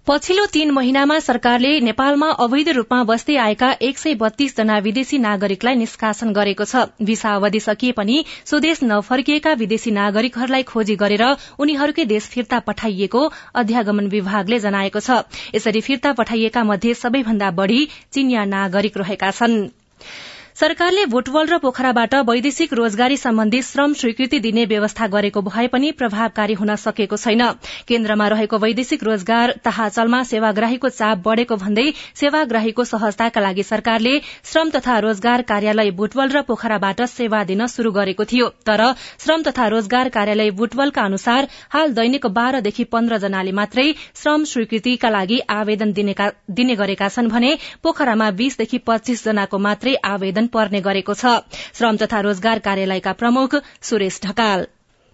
पछिल्लो 0.08 0.46
तीन 0.46 0.72
महिनामा 0.72 1.18
सरकारले 1.20 1.70
नेपालमा 1.80 2.28
अवैध 2.44 2.70
रूपमा 2.70 3.04
बस्दै 3.04 3.36
आएका 3.44 3.68
एक 3.82 3.98
सय 3.98 4.16
बत्तीस 4.24 4.56
जना 4.58 4.78
विदेशी 4.80 5.18
नागरिकलाई 5.26 5.76
निष्कासन 5.76 6.34
गरेको 6.34 6.66
छ। 6.66 6.82
भिसा 7.02 7.32
अवधि 7.36 7.60
सकिए 7.66 7.92
पनि 8.00 8.18
स्वदेश 8.44 8.84
नफर्किएका 8.84 9.54
विदेशी 9.62 9.92
नागरिकहरूलाई 10.00 10.68
खोजी 10.72 10.96
गरेर 11.04 11.24
उनीहरूकै 11.58 12.06
देश 12.06 12.28
फिर्ता 12.34 12.60
पठाइएको 12.68 13.22
अध्यागमन 13.56 14.12
विभागले 14.16 14.60
जनाएको 14.60 15.00
छ। 15.00 15.24
यसरी 15.56 15.82
फिर्ता 15.88 16.14
पठाइएका 16.20 16.64
मध्ये 16.66 16.94
सबैभन्दा 16.98 17.52
बढ़ी 17.62 17.82
चीनिया 18.12 18.46
नागरिक 18.52 18.98
रहेका 18.98 19.32
छनृ। 19.32 19.72
सरकारले 20.56 21.06
बुटवल 21.06 21.48
र 21.48 21.58
पोखराबाट 21.58 22.14
वैदेशिक 22.26 22.74
रोजगारी 22.74 23.16
सम्बन्धी 23.18 23.62
श्रम 23.64 23.94
स्वीकृति 23.94 24.40
दिने 24.40 24.66
व्यवस्था 24.66 25.06
गरेको 25.10 25.42
भए 25.44 25.68
पनि 25.68 25.92
प्रभावकारी 25.94 26.54
हुन 26.54 26.76
सकेको 26.78 27.18
छैन। 27.18 27.42
केन्द्रमा 27.88 28.28
रहेको 28.28 28.58
वैदेशिक 28.60 29.04
रोजगार 29.04 29.54
तहाचलमा 29.64 30.22
सेवाग्राहीको 30.24 30.90
चाप 30.90 31.24
बढ़ेको 31.26 31.56
भन्दै 31.58 31.86
सेवाग्राहीको 32.16 32.84
सहजताका 32.84 33.42
लागि 33.42 33.64
सरकारले 33.64 34.14
श्रम 34.52 34.70
तथा 34.70 34.98
रोजगार 35.00 35.42
कार्यालय 35.44 35.92
बुटवल 35.94 36.30
र 36.30 36.42
पोखराबाट 36.44 37.02
सेवा 37.08 37.44
दिन 37.46 37.66
शुरू 37.68 37.92
गरेको 37.92 38.26
थियो। 38.26 38.52
तर 38.64 38.86
श्रम 39.26 39.48
तथा 39.50 39.68
रोजगार 39.76 40.10
कार्यालय 40.12 40.52
बुटवलका 40.54 41.02
अनुसार 41.04 41.50
हाल 41.70 41.94
दैनिक 41.94 42.30
बाह्रदेखि 42.38 42.84
पन्ध्र 42.94 43.22
जनाले 43.26 43.58
मात्रै 43.62 43.88
श्रम 44.22 44.44
स्वीकृतिका 44.54 45.10
लागि 45.10 45.42
आवेदन 45.58 45.98
दिने 45.98 46.76
गरेका 46.76 47.10
छन् 47.10 47.34
भने 47.34 47.52
पोखरामा 47.84 48.32
बीसदेखि 48.40 48.84
पच्चीस 48.86 49.26
जनाको 49.26 49.64
मात्रै 49.68 49.98
आवेदन 50.14 50.42
पर्ने 50.54 50.82
गरेको 50.82 51.14
छ। 51.14 51.26
श्रम 51.74 51.98
तथा 51.98 52.20
रोजगार 52.20 52.60
कार्यालयका 52.60 53.14
प्रमुख 53.14 53.56
सुरेश 53.82 54.22
ढकाल। 54.26 54.68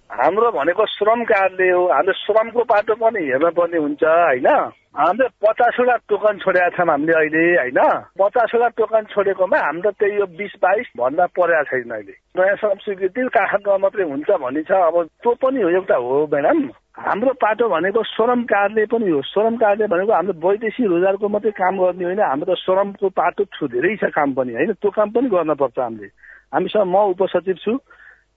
हाम्रो 0.10 0.52
भनेको 0.52 0.86
श्रम 0.86 1.24
कार्यालय 1.24 1.72
हो। 1.72 1.84
हाम्रो 1.94 2.14
श्रमको 2.14 2.64
बाटो 2.66 2.96
पनि 2.96 3.26
हेर्न 3.26 3.50
पर्ने 3.58 3.78
हुन्छ 3.78 4.04
होइन? 4.04 4.48
हामीले 4.96 5.28
पचासवटा 5.46 5.96
टोकन 6.10 6.38
छोडेका 6.42 6.70
छौँ 6.74 6.86
हामीले 6.90 7.14
अहिले 7.14 7.42
होइन? 7.62 7.80
पचासवटा 8.18 8.68
टोकन 8.78 9.04
छोडेकोमा 9.14 9.58
हाम्रो 9.58 9.92
त्यही 9.92 10.18
यो 10.18 10.26
बिस 10.26 10.54
बाइस 10.62 10.88
भन्दा 10.98 11.26
परेको 11.38 11.64
छैन 11.70 11.94
अहिले। 11.94 12.14
नयाँ 12.36 12.56
श्रम 12.58 12.78
स्वीकृति 12.84 13.22
काठमाडौँ 13.30 13.78
मात्रै 13.80 14.04
हुन्छ 14.10 14.30
भन्ने 14.42 14.62
छ। 14.66 14.72
अब 14.74 14.96
त्यो 15.22 15.34
पनि 15.38 15.62
हो 15.62 15.70
एउटा 15.70 15.96
हो 15.96 16.26
म्याडम। 16.34 16.60
हाम्रो 17.06 17.34
पाटो 17.38 17.70
भनेको 17.70 18.04
श्रम 18.04 18.42
कार्यालय 18.50 18.86
पनि 18.90 19.10
हो। 19.14 19.22
श्रम 19.30 19.56
कार्यालय 19.62 19.88
भनेको 19.94 20.14
हाम्रो 20.14 20.34
वैदेशिक 20.42 20.86
रोजगारको 20.90 21.28
मात्रै 21.30 21.52
काम 21.54 21.74
गर्ने 21.78 22.06
होइन। 22.10 22.22
हाम्रो 22.26 22.56
श्रमको 22.66 23.10
पाटो 23.14 23.44
धेरै 23.46 23.96
छ 23.96 24.04
काम 24.10 24.34
पनि 24.34 24.54
होइन? 24.58 24.74
त्यो 24.74 24.90
काम 24.90 25.10
पनि 25.14 25.30
गर्नुपर्छ 25.30 25.80
हामीले। 25.80 26.10
हामीसँग 26.50 26.90
म 26.90 26.96
उपसचिव 27.14 27.58
छु। 27.62 27.78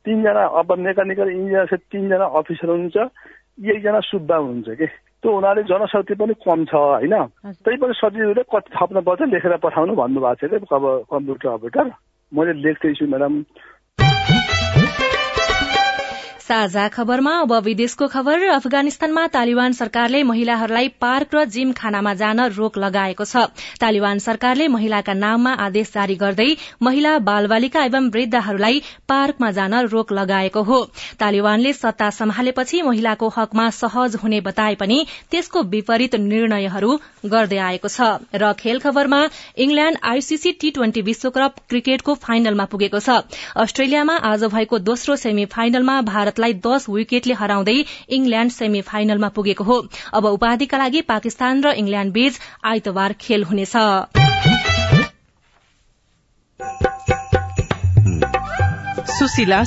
तिनजना 0.05 0.45
अब 0.61 0.69
मेकानिकल 0.79 1.29
इन्जिनियर 1.33 1.67
छ 1.67 1.75
तिनजना 1.89 2.27
अफिसर 2.29 2.69
हुनुहुन्छ। 2.69 2.97
एकजना 3.73 4.01
सुब्बा 4.05 4.37
हुनुहुन्छ 4.37 4.79
कि? 4.79 4.89
त्यो 5.23 5.33
हुनाले 5.33 5.63
जनशक्ति 5.63 6.15
पनि 6.15 6.35
कम 6.43 6.65
छ 6.67 6.75
होइन? 6.75 7.15
त्यही 7.63 7.77
पनि 7.79 7.95
सजिलोले 7.95 8.43
कति 8.43 8.71
थप्न 8.75 9.01
पर्छ 9.07 9.23
लेखेर 9.31 9.57
पठाउनु 9.63 9.95
भन्नुभएको 9.95 10.35
छ 10.35 10.51
क्या 10.51 10.77
अब 10.77 10.85
कम्प्युटर 11.11 11.49
अपरेटर 11.49 11.87
मैले 12.33 12.53
लेख्दैछु 12.59 13.07
म्याडम। 13.07 13.35
साझा 16.43 16.87
खबरमा 16.89 17.33
अब 17.41 17.53
विदेशको 17.65 18.07
खबर 18.13 18.45
अफगानिस्तानमा 18.53 19.27
तालिबान 19.35 19.73
सरकारले 19.73 20.23
महिलाहरूलाई 20.25 20.89
पार्क 21.01 21.35
र 21.35 21.45
जिम 21.47 21.73
खानामा 21.73 22.15
जान 22.15 22.41
रोक 22.53 22.79
लगाएको 22.79 23.25
छ। 23.25 23.45
तालिबान 23.79 24.19
सरकारले 24.19 24.67
महिलाका 24.69 25.15
नाममा 25.15 25.53
आदेश 25.65 25.93
जारी 25.93 26.17
गर्दै 26.23 26.47
महिला 26.83 27.13
बालबालिका 27.21 27.85
एवं 27.85 28.09
वृद्धहरूलाई 28.11 28.83
पार्कमा 29.09 29.51
जान 29.53 29.75
रोक 29.87 30.13
लगाएको 30.13 30.63
हो। 30.63 30.81
तालिबानले 31.21 31.73
सत्ता 31.75 32.11
सम्हालेपछि 32.13 32.83
महिलाको 32.83 33.29
हकमा 33.37 33.69
सहज 33.73 34.19
हुने 34.25 34.41
बताए 34.43 34.75
पनि 34.83 34.99
त्यसको 35.31 35.63
विपरीत 35.69 36.19
निर्णयहरू 36.25 36.99
गर्दै 37.27 37.63
आएको 37.69 37.89
छ। 37.89 38.11
र 38.35 38.53
खेल 38.59 38.79
खबरमा 38.81 39.23
इंग्ल्याण्ड 39.59 40.03
आईसीसी 40.05 40.53
टी 40.59 40.71
ट्वेन्टी 40.73 41.07
विश्वकप 41.09 41.65
क्रिकेटको 41.69 42.19
फाइनलमा 42.27 42.69
पुगेको 42.75 43.01
छ। 43.01 43.23
अस्ट्रेलियामा 43.61 44.21
आज 44.27 44.51
भएको 44.51 44.79
दोस्रो 44.83 45.17
सेमी 45.19 45.49
फाइनलमा 45.55 46.01
भारतलाई 46.33 46.53
दस 46.65 46.89
विकेटले 46.89 47.35
हराउँदै 47.35 47.85
इंग्ल्याण्ड 48.09 48.53
सेमी 48.53 48.81
फाइनलमा 48.81 49.29
पुगेको 49.29 49.65
हो। 49.65 49.77
अब 50.15 50.25
उपाधिका 50.25 50.79
लागि 50.79 51.01
पाकिस्तान 51.05 51.63
र 51.63 51.73
इंग्ल्याण्ड 51.77 52.13
बीच 52.13 52.41
आइतबार 52.65 53.13
खेल 53.21 53.45
हुनेछ। 53.45 53.77
सुशीला 59.13 59.63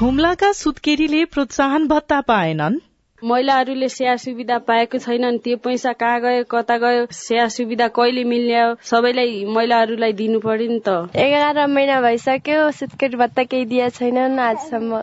हुम्लाका 0.00 0.52
सुत्केरीले 0.52 1.24
प्रोत्साहन 1.24 1.86
भत्ता 1.88 2.20
पाएनन्। 2.20 2.80
महिलाहरूले 3.24 3.88
सेवा 3.88 4.14
सुविधा 4.16 4.58
पाएको 4.68 4.98
छैनन् 4.98 5.38
त्यो 5.44 5.56
पैसा 5.64 5.92
कहाँ 5.92 6.20
गयो 6.20 6.42
कता 6.50 6.76
गयो 6.78 7.06
सेवा 7.10 7.46
सुविधा 7.48 7.86
कहिले 7.96 8.24
मिल्ने 8.24 8.64
सबैलाई 8.84 9.44
महिलाहरूलाई 9.48 10.12
दिनु 10.12 10.40
पर्यो 10.40 10.68
नि 10.72 10.80
त। 10.88 11.16
एघार 11.16 11.66
महिना 11.66 12.00
भइसक्यो 12.00 12.70
सुत्केट 12.78 13.14
भत्ता 13.16 13.44
केही 13.44 13.64
दिए 13.64 13.88
छैनन् 13.90 14.38
आजसम्म। 14.40 15.02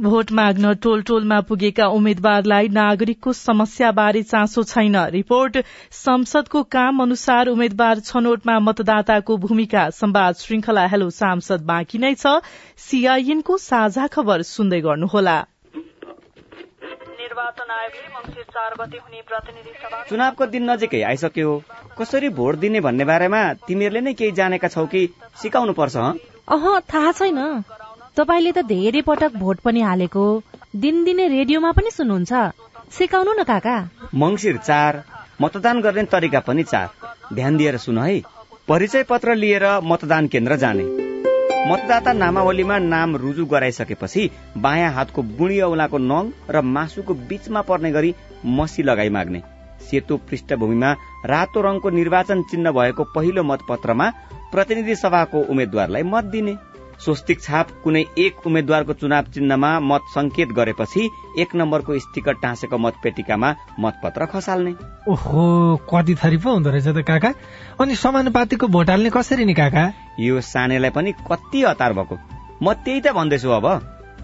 भोट 0.00 0.30
माग्न 0.32 0.74
टोल 0.82 1.02
टोलमा 1.02 1.40
पुगेका 1.48 1.86
उम्मेद्वारलाई 1.96 2.68
नागरिकको 2.76 3.32
समस्याबारे 3.32 4.22
चासो 4.24 4.62
छैन। 4.64 4.96
रिपोर्ट 5.10 5.58
संसदको 5.92 6.62
काम 6.76 7.02
अनुसार 7.02 7.48
उम्मेद्वार 7.48 8.00
छनौटमा 8.00 8.58
मतदाताको 8.60 9.36
भूमिका 9.46 9.88
संवाद 9.90 10.34
श्रृंखला 10.36 10.86
हेलो 10.86 11.10
सांसद 11.10 11.66
बाँकी 11.66 11.98
नै 11.98 12.14
छ। 12.14 12.38
सीआईएनको 12.86 13.58
साझा 13.64 14.06
खबर 14.14 14.42
सुन्दै 14.42 14.80
गर्नुहोला। 14.80 15.36
चुनावको 20.08 20.46
दिन 20.46 20.70
नजिकै 20.70 21.02
आइसक्यो। 21.02 21.62
कसरी 21.98 22.28
भोट 22.28 22.54
दिने 22.54 22.80
भन्ने 22.80 23.04
बारेमा 23.04 23.42
तिमीहरूले 23.66 24.00
नै 24.00 24.12
केही 24.14 24.32
जानेका 24.32 24.68
छौ 24.68 24.86
कि 24.86 25.02
सिकाउनु 25.42 25.72
पर्छ 25.72 25.96
अह 25.96 26.80
थाहा 26.80 27.12
छैन। 27.12 27.40
तपाईँले 28.16 28.52
त 28.52 28.62
धेरै 28.62 29.02
पटक 29.02 29.32
भोट 29.36 29.60
पनि 29.60 29.80
हालेको। 29.80 30.26
दिनदिनै 30.76 31.28
रेडियोमा 31.28 31.72
पनि 31.72 31.90
सुन्नुहुन्छ। 31.90 32.32
सिकाउनु 32.92 33.32
न 33.32 33.42
काका। 33.42 33.76
मंगिर 34.14 34.56
चार 34.56 35.02
मतदान 35.40 35.80
गर्ने 35.80 36.04
तरिका 36.04 36.40
पनि 36.40 36.62
चार। 36.62 36.88
ध्यान 37.34 37.56
दिएर 37.56 37.76
सुन 37.76 37.98
है। 37.98 38.22
परिचय 38.68 39.02
पत्र 39.02 39.34
लिएर 39.34 39.80
मतदान 39.84 40.26
केन्द्र 40.26 40.56
जाने। 40.56 41.13
मतदाता 41.66 42.12
नामावलीमा 42.12 42.76
नाम 42.84 43.14
रुजु 43.16 43.44
गराइसकेपछि 43.46 44.22
बायाँ 44.56 44.90
हातको 44.92 45.22
बुढी 45.36 45.60
औलाको 45.60 45.98
नङ 46.00 46.24
र 46.50 46.60
मासुको 46.74 47.14
बीचमा 47.28 47.60
पर्ने 47.68 47.90
गरी 47.92 48.10
मसी 48.56 48.82
लगाई 48.82 49.08
माग्ने। 49.08 49.40
सेतो 49.80 50.16
पृष्ठभूमिमा 50.28 50.90
रातो 51.26 51.60
रङको 51.60 51.90
निर्वाचन 51.90 52.42
चिन्ह 52.50 52.70
भएको 52.70 53.04
पहिलो 53.14 53.42
मतपत्रमा 53.42 54.10
प्रतिनिधि 54.52 54.94
सभाको 54.94 55.38
उम्मेद्वारलाई 55.52 56.02
मत 56.04 56.24
दिने। 56.34 56.54
स्वस्तिक 57.00 57.40
छाप 57.42 57.70
कुनै 57.84 58.04
एक 58.18 58.46
उम्मेद्वारको 58.46 58.92
चुनाव 58.92 59.24
चिन्हमा 59.34 59.80
मत 59.80 60.02
संकेत 60.14 60.48
गरेपछि 60.48 61.08
एक 61.38 61.54
नम्बरको 61.54 61.98
स्टिकर 61.98 62.32
टाँसेको 62.42 62.78
मतपेटिकामा 62.78 63.54
मतपत्र 63.80 64.26
खसाल्ने। 64.26 64.74
ओहो 65.08 65.76
कति 65.90 66.14
थरी 66.14 66.36
पो 66.36 66.50
हुँदो 66.50 66.70
रहेछ 66.70 66.88
त 66.88 67.02
काका। 67.02 67.34
अनि 67.80 67.94
समानुपातिको 67.94 68.66
भोट 68.68 68.90
हाल्ने 68.90 69.10
कसरी 69.10 69.44
नि 69.44 69.54
काका? 69.54 69.92
यो 70.20 70.40
सानेलाई 70.40 70.90
पनि 70.90 71.12
कति 71.12 71.62
हतार 71.62 71.92
भएको? 71.92 72.18
म 72.62 72.72
त्यही 72.72 73.00
त 73.00 73.12
भन्दैछु 73.12 73.50
अब। 73.50 73.66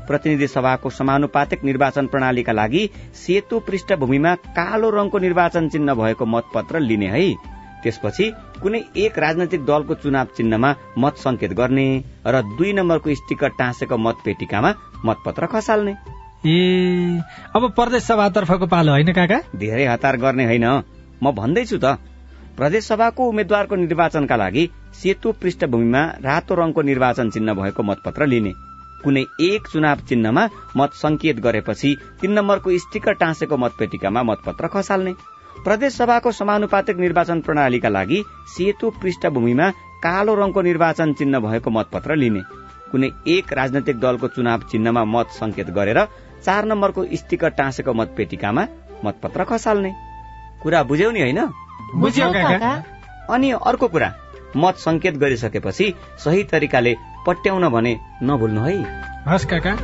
प्रतिनिधि 0.07 0.47
सभाको 0.47 0.91
समानुपातिक 0.91 1.65
निर्वाचन 1.65 2.07
प्रणालीका 2.07 2.53
लागि 2.53 2.89
सेतो 3.15 3.59
पृष्ठभूमिमा 3.61 4.35
कालो 4.59 4.91
रङको 4.91 5.19
निर्वाचन 5.19 5.69
चिन्ह 5.69 5.95
भएको 5.95 6.27
मतपत्र 6.27 6.81
लिने 6.81 7.09
है। 7.09 7.35
त्यसपछि 7.83 8.27
कुनै 8.63 8.81
एक 8.97 9.19
राजनैतिक 9.19 9.65
दलको 9.65 9.95
चुनाव 10.03 10.27
चिन्हमा 10.37 10.71
मत 10.99 11.15
संकेत 11.17 11.53
गर्ने 11.53 11.87
र 12.27 12.43
दुई 12.57 12.73
नम्बरको 12.73 13.15
स्टिकर 13.15 13.49
टाँसेको 13.59 13.97
मतपेटिकामा 13.97 14.71
मतपत्र 15.05 15.47
खसाल्ने। 15.47 15.95
ए 16.47 17.21
अब 17.57 17.63
प्रदेश 17.73 18.03
सभातर्फको 18.03 18.67
पालो 18.67 18.93
होइन 18.93 19.13
काका? 19.13 19.39
धेरै 19.57 19.87
हतार 19.87 20.17
गर्ने 20.17 20.45
होइन। 20.45 20.67
म 21.23 21.33
भन्दैछु 21.33 21.79
त 21.79 21.99
प्रदेश 22.57 22.85
सभाको 22.85 23.29
उम्मेद्वारको 23.29 23.77
निर्वाचनका 23.77 24.37
लागि 24.37 24.65
सेतो 24.95 25.33
पृष्ठभूमिमा 25.33 26.03
रातो 26.21 26.55
रङको 26.55 26.83
निर्वाचन 26.83 27.31
चिन्ह 27.31 27.55
भएको 27.55 27.83
मतपत्र 27.83 28.27
लिने। 28.27 28.53
कुनै 29.05 29.25
एक 29.41 29.69
चुनाव 29.73 29.99
चिन्हमा 30.09 30.49
मत 30.77 30.91
संकेत 30.95 31.37
गरेपछि 31.41 31.91
तीन 32.21 32.33
नम्बरको 32.33 32.79
स्टिकर 32.79 33.13
टाँसेको 33.17 33.57
मतपेटिकामा 33.57 34.23
मतपत्र 34.23 34.67
खसाल्ने। 34.69 35.13
प्रदेश 35.65 35.97
सभाको 35.97 36.31
समानुपातिक 36.33 36.97
निर्वाचन 36.97 37.41
प्रणालीका 37.41 37.89
लागि 37.89 38.23
सेतो 38.49 38.91
पृष्ठभूमिमा 39.01 39.69
कालो 40.05 40.35
रङको 40.35 40.61
निर्वाचन 40.63 41.13
चिन्ह 41.13 41.39
भएको 41.39 41.71
मतपत्र 41.71 42.17
लिने। 42.17 42.43
कुनै 42.91 43.09
एक 43.29 43.53
राजनैतिक 43.53 43.97
दलको 44.01 44.29
चुनाव 44.29 44.61
चिन्हमा 44.71 45.05
मत 45.05 45.27
संकेत 45.31 45.71
गरेर 45.71 46.01
चार 46.45 46.65
नम्बरको 46.65 47.05
स्टिकर 47.15 47.51
टाँसेको 47.59 47.93
मतपेटिकामा 47.93 48.67
मतपत्र 49.05 49.45
खसाल्ने। 49.45 49.93
कुरा 50.63 50.83
बुझ्यौ 50.83 51.11
नि 51.11 51.21
होइन? 51.21 51.41
अनि 53.31 53.51
अर्को 53.51 53.89
कुरा 53.89 54.11
मत 54.57 54.75
संकेत 54.79 55.15
गरिसकेपछि 55.15 55.95
सही 56.19 56.43
तरिकाले 56.45 56.95
पट्याउन 57.27 57.69
भने 57.69 57.99
नभुल्नु 58.23 58.61
है। 58.61 58.77
हस् 59.29 59.47
काका। 59.47 59.77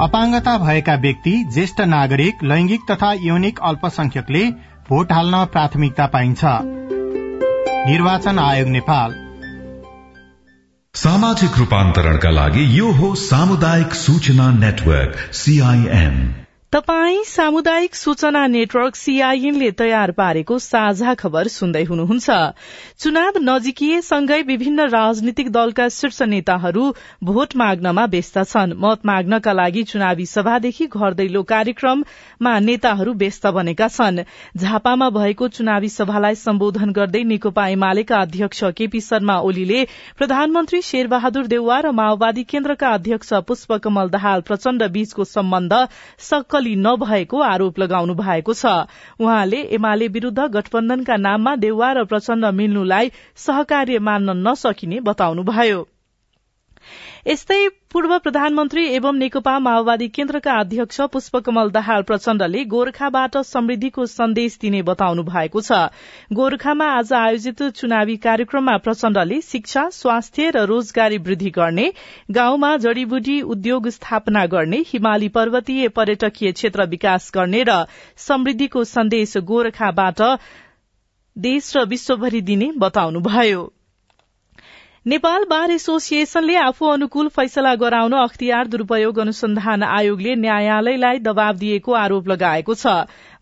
अपाङ्गता 0.00 0.58
भएका 0.58 0.94
व्यक्ति 0.94 1.30
ज्येष्ठ 1.54 1.80
नागरिक 1.80 2.42
लैंगिक 2.42 2.80
तथा 2.90 3.12
यौनिक 3.12 3.58
अल्पसंख्यकले 3.60 4.44
भोट 4.88 5.12
हाल्न 5.12 5.44
प्राथमिकता 5.44 6.06
पाइन्छ। 6.06 6.40
निर्वाचन 7.88 8.38
आयोग 8.38 8.68
नेपाल। 8.68 9.14
सामाजिक 10.94 11.58
रूपान्तरणका 11.58 12.30
लागि 12.30 12.78
यो 12.78 12.92
हो 12.92 13.14
सामुदायिक 13.14 13.94
सूचना 13.94 14.50
नेटवर्क 14.50 15.34
सीआईएन 15.34 16.34
तपाई 16.72 17.22
सामुदायिक 17.24 17.94
सूचना 17.94 18.46
नेटवर्क 18.46 18.96
सीआईएनले 18.96 19.70
तयार 19.72 20.10
पारेको 20.16 20.56
साझा 20.60 21.12
खबर 21.20 21.48
सुन्दै 21.48 21.82
हुनुहुन्छ। 21.84 22.34
चुनाव 23.00 23.38
नजिकिएसँगै 23.42 24.40
विभिन्न 24.50 24.86
राजनीतिक 24.90 25.48
दलका 25.50 25.86
शीर्ष 25.90 26.20
नेताहरू 26.28 26.82
भोट 27.24 27.56
माग्नमा 27.56 28.04
व्यस्त 28.06 28.36
छन्। 28.50 28.74
मत 28.76 29.06
माग्नका 29.06 29.52
लागि 29.52 29.82
चुनावी 29.92 30.26
सभादेखि 30.26 30.86
घर 30.88 31.14
दैलो 31.14 31.42
कार्यक्रममा 31.52 32.52
नेताहरू 32.60 33.14
व्यस्त 33.16 33.46
बनेका 33.56 33.88
छन्। 33.88 34.20
झापामा 34.56 35.08
भएको 35.16 35.48
चुनावी 35.56 35.88
सभालाई 35.88 36.34
सम्बोधन 36.36 36.92
गर्दै 36.92 37.24
नेकपा 37.32 37.66
एमालेका 37.68 38.20
अध्यक्ष 38.20 38.62
केपी 38.76 39.00
शर्मा 39.08 39.38
ओलीले 39.48 39.80
प्रधानमन्त्री 40.18 40.82
शेरबहादुर 40.82 41.46
देउवा 41.46 41.80
र 41.80 41.96
माओवादी 42.02 42.44
केन्द्रका 42.52 42.92
अध्यक्ष 42.92 43.32
पुष्पकमल 43.48 44.08
दाहाल 44.10 44.46
प्रचण्ड 44.52 44.90
बीचको 44.92 45.24
सम्बन्ध 45.32 45.74
सक्कली 46.58 46.74
नभएको 46.76 47.40
आरोप 47.40 47.78
लगाउनु 47.78 48.14
भएको 48.14 48.54
छ। 48.54 48.66
उहाँले 49.20 49.60
एमाले 49.74 50.08
विरूद्ध 50.08 50.38
गठबन्धनका 50.50 51.16
नाममा 51.16 51.54
देउवा 51.56 51.92
र 51.92 52.04
प्रचण्ड 52.04 52.44
मिल्नुलाई 52.54 53.10
सहकार्य 53.36 53.98
मान्न 53.98 54.36
नसकिने 54.42 55.00
बताउनुभयो। 55.00 55.86
यस्तै 57.26 57.56
पूर्व 57.92 58.16
प्रधानमन्त्री 58.18 58.84
एवं 58.94 59.18
नेकपा 59.18 59.58
माओवादी 59.58 60.08
केन्द्रका 60.08 60.52
अध्यक्ष 60.58 61.00
पुष्पकमल 61.12 61.70
दाहाल 61.70 62.02
प्रचण्डले 62.02 62.64
गोर्खाबाट 62.64 63.36
समृद्धिको 63.48 64.06
सन्देश 64.06 64.58
दिने 64.62 64.82
बताउनु 64.82 65.22
भएको 65.22 65.60
छ। 65.60 65.78
गोर्खामा 66.32 66.86
आज 66.92 67.12
आयोजित 67.12 67.62
चुनावी 67.76 68.16
कार्यक्रममा 68.26 68.76
प्रचण्डले 68.78 69.40
शिक्षा 69.40 69.88
स्वास्थ्य 69.92 70.50
र 70.50 70.64
रोजगारी 70.66 71.18
वृद्धि 71.28 71.50
गर्ने 71.50 71.86
गाउँमा 72.30 72.76
जड़ीबुटी 72.76 73.40
उद्योग 73.54 73.88
स्थापना 73.90 74.44
गर्ने 74.46 74.84
हिमाली 74.88 75.28
पर्वतीय 75.28 75.88
पर्यटकीय 75.96 76.52
क्षेत्र 76.52 76.86
विकास 76.88 77.30
गर्ने 77.34 77.64
र 77.68 77.80
समृद्धिको 78.28 78.84
सन्देश 78.84 79.36
गोर्खाबाट 79.48 80.22
देश 81.36 81.72
र 81.76 81.84
विश्वभरि 81.86 82.40
दिने 82.42 82.72
बताउनुभयो। 82.78 83.66
नेपाल 85.08 85.44
बार 85.44 85.70
एसोसिएशनले 85.70 86.56
आफू 86.60 86.86
अनुकूल 86.86 87.28
फैसला 87.28 87.74
गराउन 87.74 88.12
अख्तियार 88.12 88.66
दुरूपयोग 88.66 89.18
अनुसन्धान 89.18 89.82
आयोगले 89.82 90.34
न्यायालयलाई 90.36 91.18
दबाव 91.28 91.54
दिएको 91.56 91.92
आरोप 92.00 92.28
लगाएको 92.28 92.74
छ। 92.74 92.92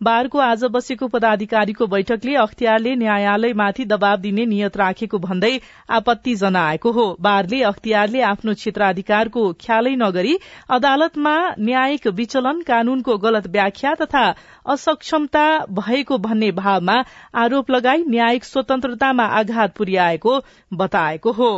बारको 0.01 0.39
आज 0.39 0.65
बसेको 0.71 1.07
पदाधिकारीको 1.09 1.87
बैठकले 1.87 2.35
अख्तियारले 2.37 2.95
न्यायालयमाथि 2.97 3.85
दबाव 3.85 4.17
दिने 4.17 4.45
नियत 4.47 4.77
राखेको 4.77 5.19
भन्दै 5.19 5.53
आपत्ति 5.91 6.35
जनाएको 6.35 6.93
हो। 6.93 7.07
बारले 7.21 7.63
अख्तियारले 7.63 8.21
आफ्नो 8.23 8.55
क्षेत्राधिकारको 8.55 9.53
ख्यालै 9.61 9.95
नगरी 9.97 10.37
अदालतमा 10.71 11.37
न्यायिक 11.61 12.07
विचलन 12.17 12.61
कानूनको 12.63 13.17
गलत 13.19 13.47
व्याख्या 13.49 13.95
तथा 13.95 14.25
असक्षमता 14.67 15.47
भएको 15.73 16.19
भन्ने 16.19 16.51
भावमा 16.53 16.99
आरोप 17.35 17.71
लगाई 17.71 18.05
न्यायिक 18.09 18.45
स्वतन्त्रतामा 18.45 19.25
आघात 19.41 19.77
पुर्याएको 19.77 20.39
बताएको 20.75 21.33
हो। 21.33 21.51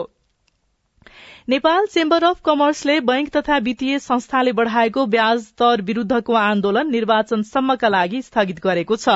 नेपाल 1.49 1.87
चेम्बर 1.87 2.25
अफ 2.25 2.41
कमर्सले 2.45 2.99
बैंक 3.01 3.29
तथा 3.37 3.57
वित्तीय 3.59 3.99
संस्थाले 3.99 4.53
बढ़ाएको 4.53 5.05
ब्याज 5.07 5.47
दर 5.61 5.83
विरूद्धको 5.83 6.35
आन्दोलन 6.35 6.91
निर्वाचनसम्मका 6.91 7.89
लागि 7.89 8.21
स्थगित 8.23 8.61
गरेको 8.65 8.97
छ। 8.97 9.15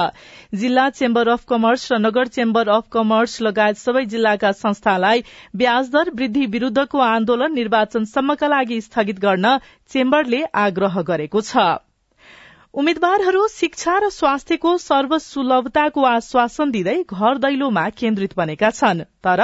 जिल्ला 0.55 0.88
चेम्बर 0.92 1.29
अफ 1.29 1.45
कमर्स 1.49 1.87
र 1.92 1.99
नगर 1.99 2.33
चेम्बर 2.38 2.73
अफ 2.77 2.88
कमर्स 2.92 3.40
लगायत 3.42 3.83
सबै 3.83 4.05
जिल्लाका 4.16 4.53
संस्थालाई 4.62 5.25
ब्याज 5.57 5.92
दर 5.92 6.14
वृद्धि 6.16 6.47
विरूद्धको 6.57 7.07
आन्दोलन 7.11 7.55
निर्वाचनसम्मका 7.55 8.49
लागि 8.49 8.81
स्थगित 8.81 9.18
गर्न 9.21 9.57
चेम्बरले 9.92 10.45
आग्रह 10.66 11.01
गरेको 11.09 11.40
छ। 11.45 11.71
उम्मेद्वारहरू 12.75 13.41
शिक्षा 13.49 13.95
र 13.99 14.09
स्वास्थ्यको 14.09 14.71
सर्वसुलभताको 14.83 16.05
आश्वासन 16.11 16.71
दिँदै 16.71 16.95
घर 17.05 17.39
दैलोमा 17.39 17.83
केन्द्रित 17.99 18.33
बनेका 18.37 18.71
छन्। 18.71 19.03
तर 19.21 19.43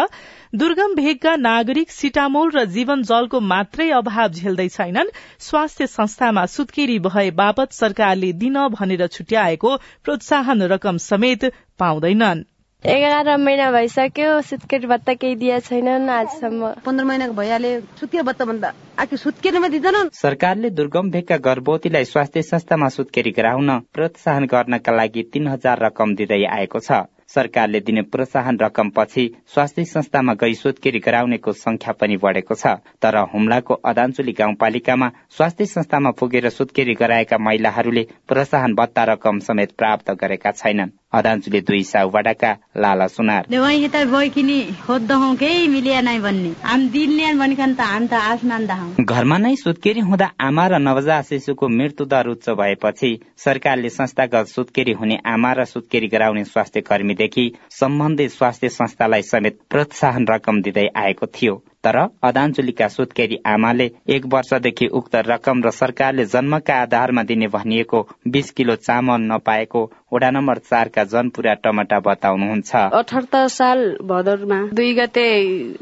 दुर्गम 0.54 0.94
भेगका 0.94 1.34
नागरिक 1.36 1.90
सिटामोल 1.90 2.50
र 2.56 2.64
जीवन 2.72 3.02
जलको 3.04 3.40
मात्रै 3.44 3.90
अभाव 3.92 4.28
झेल्दै 4.32 4.68
छैनन्। 4.70 5.14
स्वास्थ्य 5.44 5.86
संस्थामा 5.92 6.46
सुत्केरी 6.48 6.98
भए 7.04 7.30
बापत 7.36 7.72
सरकारले 7.74 8.32
दिन 8.40 8.56
भनेर 8.72 9.06
छुट्याएको 9.08 9.76
प्रोत्साहन 10.04 10.62
रकम 10.72 10.96
समेत 11.04 11.52
पाउँदैनन्। 11.78 12.48
एघार 12.84 13.36
महिना 13.36 13.70
भइसक्यो 13.72 14.40
सुत्केरी 14.40 14.86
भत्ता 14.86 15.14
केही 15.14 15.34
दिए 15.36 15.58
छैनन् 15.60 16.10
आजसम्म। 16.10 16.68
पन्ध्र 16.86 17.04
महिनाको 17.04 17.32
भइहाले 17.34 17.80
सुत्केरी 17.98 18.22
भत्ता 18.22 18.44
भन्दा। 18.44 18.72
आखिर 18.98 19.18
सुत्केरीमा 19.18 19.68
दिँदैनन्? 19.68 20.08
सरकारले 20.14 20.70
दुर्गम 20.70 21.10
भेगका 21.10 21.36
गर्भवतीलाई 21.42 22.04
स्वास्थ्य 22.04 22.42
संस्थामा 22.42 22.88
सुत्केरी 22.88 23.30
गराउन 23.34 23.78
प्रोत्साहन 23.94 24.46
गर्नका 24.46 24.92
लागि 24.94 25.22
तीन 25.32 25.48
हजार 25.48 25.84
रकम 25.86 26.14
दिँदै 26.14 26.44
आएको 26.46 26.78
छ। 26.78 27.02
सरकारले 27.28 27.80
दिने 27.80 28.02
प्रोत्साहन 28.08 28.58
रकम 28.62 28.90
पछि 28.96 29.24
स्वास्थ्य 29.54 29.84
संस्थामा 29.84 30.34
गई 30.34 30.54
सुत्केरी 30.54 30.98
गराउनेको 30.98 31.52
संख्या 31.52 31.92
पनि 31.92 32.16
बढेको 32.16 32.54
छ। 32.54 32.78
तर 33.02 33.16
हुम्लाको 33.34 33.74
अदानचुली 33.74 34.32
गाउँपालिकामा 34.32 35.10
स्वास्थ्य 35.36 35.66
संस्थामा 35.66 36.10
पुगेर 36.10 36.48
सुत्केरी 36.48 36.94
गराएका 36.94 37.38
महिलाहरूले 37.38 38.06
प्रोत्साहन 38.28 38.74
भत्ता 38.74 39.04
रकम 39.04 39.38
समेत 39.44 39.76
प्राप्त 39.76 40.10
गरेका 40.14 40.50
छैनन्। 40.52 40.90
अदानचुली 41.12 41.60
दुई 41.60 41.82
साउबाटाका 41.84 42.50
लाला 42.76 43.06
सुनार। 43.08 43.46
दवाई 43.50 43.82
यता 43.84 44.04
बइकिनी 44.04 44.58
खोज्दा 44.84 45.16
हौ 45.16 45.34
केही 45.34 45.68
मिलिया 45.68 46.00
नै 46.00 46.18
भन्ने। 46.20 46.50
हाम 46.62 46.88
दिने 46.88 47.32
भनिकन 47.34 47.74
त 47.74 47.80
हाम 47.80 48.06
त 48.06 48.12
आसमान 48.12 48.66
दहौ। 48.66 49.04
घरमा 49.04 49.38
नै 49.38 49.54
सुत्केरी 49.56 50.00
हुँदा 50.04 50.28
आमा 50.40 50.66
र 50.68 50.78
नवजात 50.78 51.24
शिशुको 51.24 51.68
मृत्यु 51.68 52.06
दर 52.06 52.28
उच्च 52.28 52.48
भएपछि 52.60 53.10
सरकारले 53.44 53.88
संस्थागत 53.88 54.46
सुत्केरी 54.48 54.92
हुने 54.92 55.16
आमा 55.26 55.52
र 55.52 55.64
सुत्केरी 55.64 56.08
गराउने 56.08 56.44
स्वास्थ्य 56.44 56.80
कर्मीदेखि 56.90 57.46
सम्बन्धित 57.80 58.30
स्वास्थ्य 58.30 58.68
संस्थालाई 58.68 59.22
समेत 59.22 59.58
प्रोत्साहन 59.70 60.26
रकम 60.30 60.60
दिँदै 60.62 60.86
आएको 60.96 61.26
थियो। 61.26 61.54
तर 61.84 61.96
अदानचुलीका 62.24 62.86
सुत्केरी 62.88 63.36
आमाले 63.46 63.90
एक 64.08 64.24
वर्षदेखि 64.26 64.86
उक्त 64.98 65.14
रकम 65.26 65.62
र 65.64 65.70
सरकारले 65.72 66.24
जन्मका 66.26 66.74
आधारमा 66.82 67.22
दिने 67.22 67.46
भनिएको 67.48 68.00
बीस 68.28 68.50
किलो 68.50 68.74
चामल 68.78 69.20
नपाएको 69.32 69.82
वडा 70.12 70.30
नम्बर 70.30 70.58
चारका 70.60 71.04
जनपुरा 71.04 71.54
टमाटा 71.64 71.98
बताउनुहुन्छ। 72.00 72.74
अठहत्तर 72.94 73.46
साल 73.48 73.84
भदौरमा 74.02 74.58
दुई 74.72 74.94
गते 74.94 75.26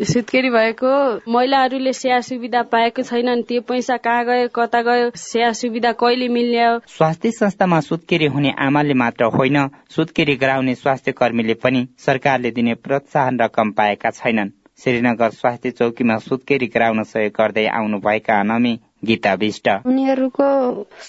सुत्केरी 0.05 0.51
भएको। 0.51 0.93
महिलाहरूले 1.33 1.93
सेवा 1.93 2.21
सुविधा 2.29 2.63
पाएको 2.73 3.03
छैनन् 3.03 3.43
त्यो 3.49 3.61
पैसा 3.69 3.97
कहाँ 4.05 4.25
गयो 4.25 4.49
कता 4.55 4.83
गयो 4.83 5.11
सेवा 5.17 5.51
सुविधा 5.53 5.93
कहिले 6.03 6.29
मिल्ने 6.29 6.69
स्वास्थ्य 6.89 7.31
संस्थामा 7.31 7.81
सुत्केरी 7.89 8.27
हुने 8.37 8.55
आमाले 8.67 8.95
मात्र 8.95 9.33
होइन 9.39 9.59
सुत्केरी 9.97 10.37
गराउने 10.37 10.75
स्वास्थ्य 10.75 11.13
कर्मीले 11.13 11.55
पनि 11.65 11.87
सरकारले 12.07 12.51
दिने 12.51 12.75
प्रोत्साहन 12.85 13.41
रकम 13.41 13.71
पाएका 13.73 14.11
छैनन्। 14.13 14.51
श्रीनगर 14.79 15.31
स्वास्थ्य 15.31 15.71
चौकीमा 15.71 16.17
सुत्केरी 16.25 16.67
गराउन 16.75 17.03
सहयोग 17.13 17.33
गर्दै 17.39 17.65
आउनुभएका 17.77 18.41
अनमी 18.41 18.73
गीता 19.07 19.33
विष्ट 19.41 19.69
उनीहरूको 19.87 20.47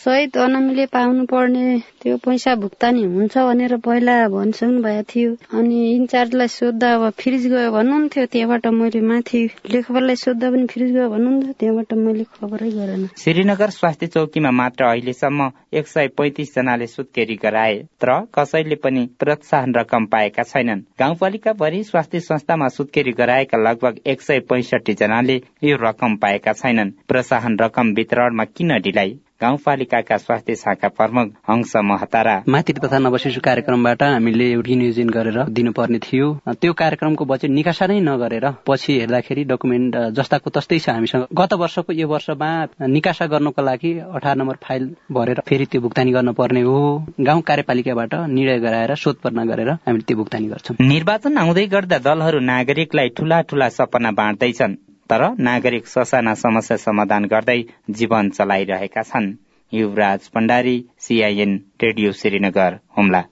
सहित 0.03 0.37
अनामीले 0.37 0.85
पाउनु 0.93 1.25
पर्ने 1.25 1.65
त्यो 2.01 2.17
पैसा 2.25 2.55
भुक्तानी 2.55 3.03
हुन्छ 3.03 3.37
भनेर 3.37 3.75
पहिला 3.85 4.15
भनिसक्नु 4.29 4.81
भएको 4.83 5.03
थियो। 5.11 5.31
अनि 5.59 5.77
इन्चार्जलाई 5.91 6.47
सोद्धा 6.47 6.93
अब 6.95 7.09
फ्रिज 7.19 7.47
गयो 7.47 7.71
भन्नुहुन्थ्यो 7.71 8.25
त्यहाँबाट 8.25 8.67
मैले 8.79 9.01
माथि 9.01 9.41
लेखपाललाई 9.71 10.15
सोद्धा 10.15 10.49
पनि 10.51 10.65
फ्रिज 10.67 10.91
गयो 10.93 11.09
भन्नुहुन्थ्यो 11.09 11.53
त्यहाँबाट 11.59 11.93
मैले 11.97 12.23
खबरै 12.33 12.69
गरेन। 12.71 13.07
श्रीनगर 13.17 13.69
स्वास्थ्य 13.69 14.07
चौकीमा 14.07 14.51
मात्र 14.51 14.83
अहिलेसम्म 14.85 15.49
एक 15.73 15.87
सय 15.87 16.07
पैतिस 16.17 16.55
जनाले 16.55 16.87
सुत्केरी 16.87 17.35
गराए 17.43 17.75
तर 18.01 18.13
कसैले 18.35 18.75
पनि 18.83 19.05
प्रोत्साहन 19.19 19.73
रकम 19.75 20.05
पाएका 20.05 20.43
छैनन्। 20.43 20.81
गाउँपालिका 20.99 21.53
भरि 21.53 21.83
स्वास्थ्य 21.83 22.19
संस्थामा 22.19 22.67
सुत्केरी 22.77 23.11
गराएका 23.11 23.57
लगभग 23.57 23.99
एक 24.07 24.21
सय 24.21 24.39
पैसठी 24.49 24.93
जनाले 24.93 25.41
यो 25.63 25.77
रकम 25.81 26.15
पाएका 26.17 26.53
छैनन्। 26.53 26.91
प्रोत्साहन 27.07 27.57
रकम 27.61 27.86
वितरणमा 27.93 28.43
किन 28.45 28.77
ढिलाइ? 28.79 29.15
गाउँपालिकाका 29.41 30.17
स्वास्थ्य 30.17 30.55
शाखा 30.55 30.87
प्रमुख 30.97 31.27
हंस 31.49 31.73
महतारा। 31.85 32.33
मातृ 32.49 32.79
तथा 32.83 32.97
नवशिशु 32.99 33.41
कार्यक्रमबाट 33.45 34.03
हामीले 34.03 34.47
रिनियोजन 34.65 35.09
गरेर 35.09 35.37
दिनुपर्ने 35.53 35.99
थियो। 35.99 36.27
त्यो 36.61 36.73
कार्यक्रमको 36.73 37.25
बजेट 37.25 37.51
निकासा 37.51 37.85
नै 37.87 37.99
नगरेर 38.01 38.45
पछि 38.65 38.93
हेर्दाखेरि 38.99 39.43
डकुमेन्ट 39.45 39.95
जस्ताको 40.17 40.49
तस्तै 40.49 40.79
छ 40.79 40.89
हामीसँग। 40.89 41.27
गत 41.37 41.53
वर्षको 41.53 41.93
यो 41.93 42.07
वर्षमा 42.07 42.49
निकासा 42.89 43.25
गर्नको 43.29 43.61
लागि 43.61 43.91
अठार 44.17 44.35
नम्बर 44.37 44.57
फाइल 44.65 44.89
भरेर 45.13 45.41
फेरि 45.45 45.65
त्यो 45.69 45.81
भुक्तानी 45.85 46.11
गर्न 46.17 46.33
पर्ने 46.33 46.61
हो। 46.61 46.81
गाउँ 47.21 47.41
कार्यपालिकाबाट 47.45 48.13
निर्णय 48.33 48.59
गराएर 48.65 48.95
सोधपर्न 48.97 49.45
गरेर 49.45 49.69
हामीले 49.85 50.03
त्यो 50.07 50.17
भुक्तानी 50.17 50.47
गर्छौँ। 50.49 50.81
निर्वाचन 50.81 51.37
आउँदै 51.37 51.65
गर्दा 51.67 51.97
दलहरू 52.01 52.39
नागरिकलाई 52.41 53.09
ठूला 53.13 53.41
ठूला 53.45 53.69
सपना 53.69 54.11
बाँड्दैछन्। 54.17 54.75
तर 55.09 55.23
नागरिक 55.39 55.87
ससाना 55.87 56.33
समस्या 56.33 56.77
समाधान 56.77 57.25
गर्दै 57.25 57.61
जीवन 57.89 58.29
चलाइरहेका 58.29 59.01
छन्। 59.01 59.33
Yuvraj 59.73 60.29
Bhandari 60.35 60.77
CIN 60.99 61.55
radio 61.83 62.11
Srinagar 62.11 62.79
Humla. 62.97 63.23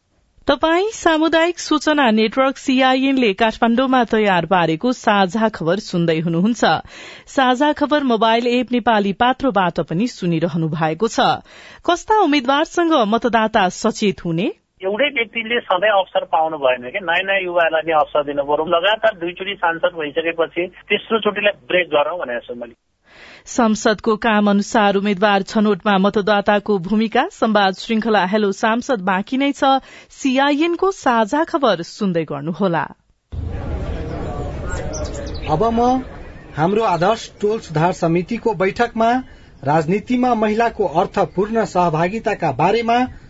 तपाई 0.48 0.90
सामुदायिक 0.94 1.60
सूचना 1.60 2.10
नेटवर्क 2.12 2.58
सीआईएनले 2.58 3.34
काठमाण्डुमा 3.34 4.04
तयार 4.04 4.46
पारेको 4.46 4.92
साझा 4.94 5.50
खबर 5.50 5.80
सुन्दै 5.80 6.20
हुनुहुन्छ। 6.20 6.66
साझा 7.28 7.72
खबर 7.74 8.04
मोबाइल 8.04 8.48
एप 8.48 8.72
नेपाली 8.72 9.14
पात्रोबाट 9.14 9.80
पनि 9.80 10.08
सुनिरहनु 10.08 10.68
भएको 10.68 11.08
छ। 11.08 11.20
कस्ता 11.86 12.20
उम्मेद्वारसँग 12.20 12.94
मतदाता 13.08 13.70
सचेत 13.70 14.26
हुने? 14.26 14.52
एउटै 14.86 15.08
व्यक्तिले 15.17 15.60
सधैँ 15.67 15.91
अवसर 15.91 16.24
पाउनु 16.34 16.58
भएन 16.58 16.84
कि? 16.93 17.00
नयाँ 17.02 17.24
नयाँ 17.28 17.41
युवालाई 17.43 17.84
नै 17.88 17.93
अवसर 18.00 18.24
दिनु 18.26 18.43
पर्यो 18.45 18.65
लगातार 18.69 19.13
दुईचोटि 19.21 19.54
सांसद 19.58 19.93
भइसकेपछि 20.00 20.63
तेस्रो 20.89 21.19
चोटिलाई 21.26 21.54
ब्रेक 21.69 21.88
गरौँ 21.89 22.17
भनेको 22.19 22.45
छु 22.48 22.54
मैले। 22.60 22.76
संसदको 23.48 24.15
काम 24.17 24.50
अनुसार 24.50 24.95
उम्मेद्वार 24.95 25.41
छनौटमा 25.52 25.98
मतदाताको 26.06 26.78
भूमिका 26.88 27.24
संवाद 27.32 27.74
श्रृंखला 27.82 28.24
हेलो 28.26 28.52
सांसद 28.52 29.02
बाँकी 29.10 29.38
नै 29.38 29.52
छ। 29.52 29.82
सीआईएनको 30.12 30.91
साझा 30.91 31.43
खबर 31.43 31.82
सुन्दै 31.82 32.26
गर्नुहोला। 32.26 32.86
अब 35.50 35.63
म 35.74 35.82
हाम्रो 36.58 36.84
आदर्श 36.86 37.24
टोल 37.41 37.60
सुधार 37.63 37.91
समितिको 37.98 38.54
बैठकमा 38.54 39.12
राजनीतिमा 39.65 40.34
महिलाको 40.36 40.84
अर्थपूर्ण 41.02 41.65
सहभागिताका 41.65 42.52
बारेमा 42.62 42.98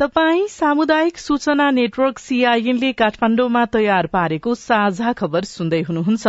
तपाई 0.00 0.46
सामुदायिक 0.48 1.18
सूचना 1.18 1.70
नेटवर्क 1.70 2.18
सीआईएनले 2.18 2.92
काठमाण्डुमा 2.92 3.64
तयार 3.64 4.06
पारेको 4.06 4.54
साझा 4.54 5.12
खबर 5.12 5.44
सुन्दै 5.44 5.80
हुनुहुन्छ। 5.82 6.26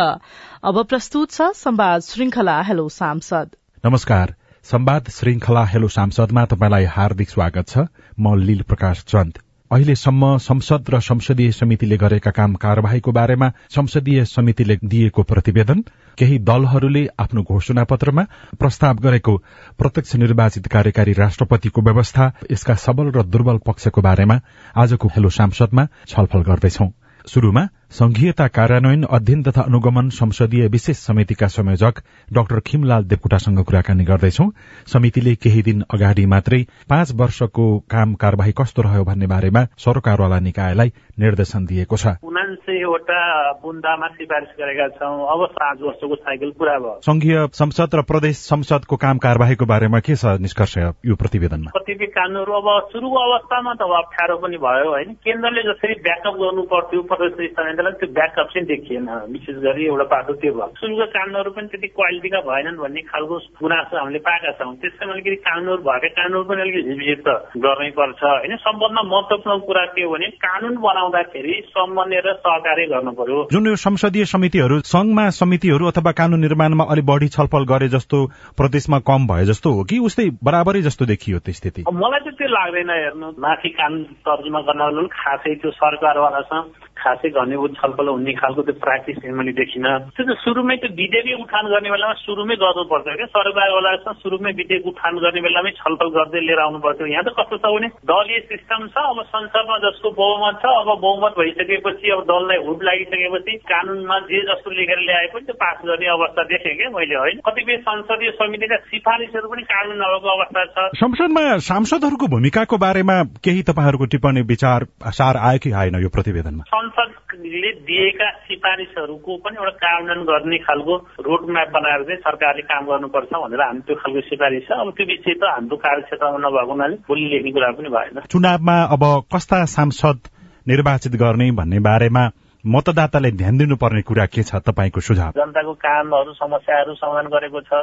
अब 0.63 0.79
प्रस्तुत 0.83 1.31
छ 1.31 1.49
संवाद 1.55 2.01
श्रृंखला 2.01 2.61
हेलो 2.61 2.89
सांसद। 2.89 3.53
नमस्कार। 3.85 4.33
संवाद 4.63 5.09
श्रृंखला 5.09 5.65
हेलो 5.65 5.87
सांसदमा 5.87 6.45
तपाईँलाई 6.45 6.85
हार्दिक 6.85 7.29
स्वागत 7.29 7.67
छ। 7.67 7.85
म 8.19 8.35
लील 8.41 8.61
प्रकाश 8.61 9.05
चन्द। 9.07 9.37
अहिलेसम्म 9.71 10.37
संसद 10.37 10.85
र 10.89 10.99
संसदीय 10.99 11.51
समितिले 11.51 11.97
गरेका 11.97 12.31
काम 12.31 12.53
कार्यवाहीको 12.53 13.11
बारेमा 13.11 13.49
संसदीय 13.69 14.25
समितिले 14.25 14.77
दिएको 14.83 15.23
प्रतिवेदन 15.23 15.83
केही 16.17 16.39
दलहरूले 16.39 17.05
आफ्नो 17.19 17.43
घोषणा 17.43 17.83
पत्रमा 17.83 18.23
प्रस्ताव 18.59 18.95
गरेको 18.97 19.37
प्रत्यक्ष 19.77 20.15
निर्वाचित 20.15 20.67
कार्यकारी 20.67 21.13
राष्ट्रपतिको 21.13 21.81
व्यवस्था 21.81 22.31
यसका 22.51 22.75
सबल 22.75 23.11
र 23.11 23.23
दुर्बल 23.23 23.57
पक्षको 23.67 24.01
बारेमा 24.01 24.39
आजको 24.75 25.07
हेलो 25.07 25.29
सांसदमा 25.29 25.85
छलफल 26.07 26.41
गर्दैछौ। 26.49 26.89
शुरूमा 27.27 27.67
संघीयता 27.91 28.45
कार्यान्वयन 28.47 29.03
अध्ययन 29.09 29.41
तथा 29.43 29.61
अनुगमन 29.61 30.09
संसदीय 30.13 30.67
विशेष 30.73 30.97
समितिका 30.97 31.47
संयोजक 31.47 32.01
डाक्टर 32.29 32.59
खिमलाल 32.65 33.03
देवकोटासँग 33.09 33.59
कुराकानी 33.65 34.03
गर्दैछौ। 34.05 34.45
समितिले 34.93 35.33
केही 35.43 35.61
दिन 35.67 35.81
अगाडि 35.93 36.25
मात्रै 36.33 36.61
पाँच 36.89 37.11
वर्षको 37.21 37.65
काम 37.89 38.13
कार्यवाही 38.21 38.51
कस्तो 38.61 38.81
रह्यो 38.81 39.03
भन्ने 39.09 39.27
बारेमा 39.33 39.65
सरकारवाला 39.85 40.39
निकायलाई 40.39 40.93
निर्देशन 41.19 41.65
दिएको 41.65 41.95
छ। 41.97 42.15
उनान्सयवटा 42.23 43.21
बुन्दामा 43.63 44.07
सिफारिस 44.15 44.51
गरेका 44.59 44.87
छौँ। 44.97 45.15
अब 45.29 45.41
पाँच 45.59 45.77
वर्षको 45.81 46.15
साइकल 46.15 46.51
पुरा 46.59 46.77
भयो। 46.79 46.99
संघीय 47.03 47.37
संसद 47.53 47.95
र 47.95 48.01
प्रदेश 48.11 48.35
संसदको 48.49 48.95
काम 48.95 49.17
कार्यवाहीको 49.19 49.65
बारेमा 49.65 49.99
के 49.99 50.15
छ 50.15 50.39
निष्कर्ष 50.39 50.77
यो 51.05 51.15
प्रतिवेदनमा? 51.15 51.71
कतिपय 51.75 52.05
कानुनहरू 52.15 52.53
अब 52.53 52.67
सुरुको 52.91 53.19
अवस्थामा 53.27 53.73
त 53.73 53.81
अब 53.81 53.93
अप्ठ्यारो 53.99 54.37
पनि 54.39 54.57
भयो 54.57 54.89
होइन। 54.89 55.13
केन्द्रले 55.19 55.61
जसरी 55.69 55.93
ब्याकअप 56.07 56.35
गर्नु 56.39 56.63
पर्थ्यो 56.71 57.01
प्रदेश 57.11 57.51
स्थानीयलाई 57.51 57.93
त्यो 57.99 58.13
ब्याकअप 58.13 58.47
चाहिँ 58.53 58.67
देखिएन। 58.67 59.07
विशेष 59.29 59.57
गरी 59.65 59.85
एउटा 59.85 60.05
पाटो 60.13 60.33
त्यो 60.39 60.53
भयो। 60.53 60.67
सुरुको 60.79 61.05
कानुनहरू 61.15 61.51
पनि 61.51 61.67
त्यति 61.67 61.87
क्वालिटीका 61.97 62.39
भएनन् 62.49 62.79
भन्ने 62.79 63.01
खालको 63.11 63.35
गुनासो 63.59 63.97
हामीले 63.97 64.19
पाएका 64.27 64.51
छौँ। 64.59 64.75
त्यसकारण 64.79 65.11
अलिकति 65.13 65.37
कानुनहरू 65.47 65.81
भएका 65.83 66.09
कानुन 66.19 66.43
पनि 66.49 66.61
अलिकति 66.61 66.81
हिजबिज 66.89 67.19
त 67.27 67.29
गर्नै 67.59 67.91
पर्छ। 67.99 68.21
होइन 68.23 68.55
सबभन्दा 68.59 69.01
महत्वपूर्ण 69.11 69.59
कुरा 69.67 69.85
के 69.93 70.03
हो 70.03 70.11
भने 70.13 70.27
कानुन 70.39 70.75
बनाउँदाखेरि 71.09 71.53
समन्वय 71.69 72.21
र 72.25 72.33
सहकार्य 72.33 72.85
गर्नु 72.85 73.11
पर्यो। 73.11 73.47
जुन 73.51 73.67
यो 73.67 73.75
संसदीय 73.75 74.25
समितिहरू 74.25 74.79
संघमा 74.85 75.29
समितिहरू 75.29 75.85
अथवा 75.87 76.11
कानून 76.11 76.39
निर्माणमा 76.39 76.83
अलिक 76.89 77.05
बढी 77.05 77.27
छलफल 77.27 77.63
गरे 77.65 77.87
जस्तो 77.89 78.17
प्रदेशमा 78.57 78.99
कम 78.99 79.27
भए 79.27 79.45
जस्तो 79.45 79.69
हो 79.69 79.83
कि 79.83 79.99
उस्तै 79.99 80.29
बराबरै 80.43 80.81
जस्तो 80.81 81.05
देखियो 81.05 81.39
त्यो 81.39 81.53
स्थिति? 81.53 81.81
मलाई 81.93 82.19
चाहिँ 82.19 82.37
त्यो 82.37 82.47
लाग्दैन 82.47 82.89
हेर्नु। 82.89 83.27
माथि 83.39 83.69
कानुन 83.69 84.03
तर्जुमा 84.03 84.61
गर्न 84.61 85.07
खासै 85.07 85.55
त्यो 85.55 85.71
सरकारवालासँग 85.71 86.65
खासै 86.99 87.29
घनीभूत 87.31 87.71
छलफल 87.79 88.07
हुने 88.07 88.33
खालको 88.33 88.61
त्यो 88.67 88.75
प्र्याक्टिस 88.83 89.17
मैले 89.39 89.53
देखिनँ। 89.55 90.11
त्यो 90.15 90.23
त 90.27 90.37
सुरुमै 90.43 90.75
त्यो 90.81 90.89
विधेयकै 90.99 91.33
उठान 91.43 91.65
गर्ने 91.71 91.89
बेलामा 91.89 92.15
सुरुमै 92.25 92.55
गर्नुपर्छ 92.55 93.07
क्या। 93.15 93.27
सरकारवालासँग 93.35 94.19
सुरुमै 94.23 94.51
विधेयक 94.59 94.85
उठान 94.91 95.13
गर्ने 95.23 95.41
बेलामै 95.41 95.71
छलफल 95.79 96.09
गर्दै 96.17 96.41
लिएर 96.47 96.59
आउनु 96.59 96.79
पर्थ्यो। 96.79 97.07
यहाँ 97.07 97.23
त 97.23 97.31
कस्तो 97.39 97.57
छ 97.57 97.65
भने 97.75 97.87
दलीय 98.11 98.39
सिस्टम 98.51 98.81
छ 98.93 98.97
अब 99.09 99.19
संसदमा 99.33 99.77
जसको 99.85 100.07
बहुमत 100.19 100.55
छ 100.61 100.65
अब 100.79 100.89
बहुमत 100.99 101.33
भइसकेपछि 101.39 102.07
अब 102.09 102.21
दललाई 102.31 102.59
हुट 102.67 102.79
लागिसकेपछि 102.83 103.53
कानुनमा 103.71 104.19
जे 104.29 104.41
जस्तो 104.49 104.69
लेखेर 104.71 104.99
ल्याए 104.99 105.27
पनि 105.33 105.45
त्यो 105.45 105.55
पास 105.63 105.77
गर्ने 105.85 106.07
अवस्था 106.09 106.43
देखेँ 106.51 106.75
क्या 106.77 106.89
मैले 106.89 107.15
होइन? 107.15 107.37
कतिपय 107.47 107.77
संसदीय 107.87 108.31
समितिका 108.39 108.77
सिफारिसहरू 108.89 109.47
पनि 109.49 109.63
कानुन 109.71 109.97
नभएको 110.03 110.29
अवस्था 110.35 110.65
छ। 110.65 110.77
संसदमा 110.99 111.43
सांसदहरूको 111.69 112.27
भूमिकाको 112.27 112.77
बारेमा 112.77 113.17
केही 113.45 113.61
तपाईँहरूको 113.69 114.05
टिप्पणी 114.13 114.41
विचार 114.51 114.85
सार 115.19 115.37
आयो 115.49 115.59
कि 115.63 115.71
आएन 115.71 115.95
यो 116.03 116.09
प्रतिवेदनमा? 116.09 116.63
संसदले 116.89 117.71
दिएका 117.89 118.27
सिफारिसहरूको 118.47 119.37
पनि 119.37 119.55
एउटा 119.59 119.71
कार्यान्वयन 119.83 120.21
गर्ने 120.23 120.57
खालको 120.57 120.95
रोड 121.27 121.41
म्याप 121.49 121.69
बनाएर 121.69 122.03
चाहिँ 122.03 122.19
सरकारले 122.19 122.61
काम 122.61 122.83
गर्नुपर्छ 122.85 123.31
भनेर 123.33 123.61
हामी 123.61 123.79
त्यो 123.79 123.95
खालको 123.95 124.21
सिफारिस 124.21 124.63
छ। 124.63 124.71
अब 124.71 124.89
त्यो 124.97 125.05
विषय 125.05 125.33
त 125.33 125.43
हाम्रो 125.43 125.77
कार्यक्षेत्रमा 125.77 126.39
नभएको 126.45 126.71
हुनाले 126.71 126.95
भोलि 127.07 127.25
लेख्ने 127.33 127.51
कुरा 127.51 127.71
पनि 127.71 127.89
भएन। 127.89 128.19
चुनावमा 128.29 128.75
अब 128.95 129.03
कस्ता 129.33 129.65
सांसद 129.65 130.19
निर्वाचित 130.67 131.13
गर्ने 131.15 131.51
भन्ने 131.51 131.79
बारेमा 131.79 132.23
मतदाताले 132.65 133.31
ध्यान 133.31 133.57
दिनुपर्ने 133.57 134.01
कुरा 134.01 134.25
के 134.25 134.43
छ 134.43 134.55
तपाईँको 134.67 134.99
सुझाव? 134.99 135.31
जनताको 135.31 135.73
कामहरू 135.73 136.33
समस्याहरू 136.33 136.93
समाधान 136.93 137.27
गरेको 137.27 137.61
छ। 137.61 137.73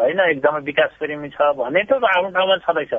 होइन 0.00 0.20
एकदमै 0.20 0.60
विकास 0.60 0.90
प्रेमी 1.00 1.28
छ 1.28 1.40
भने 1.56 1.82
त 1.88 1.92
आफ्नो 1.92 2.28
ठाउँमा 2.28 2.56
छँदैछ। 2.56 2.92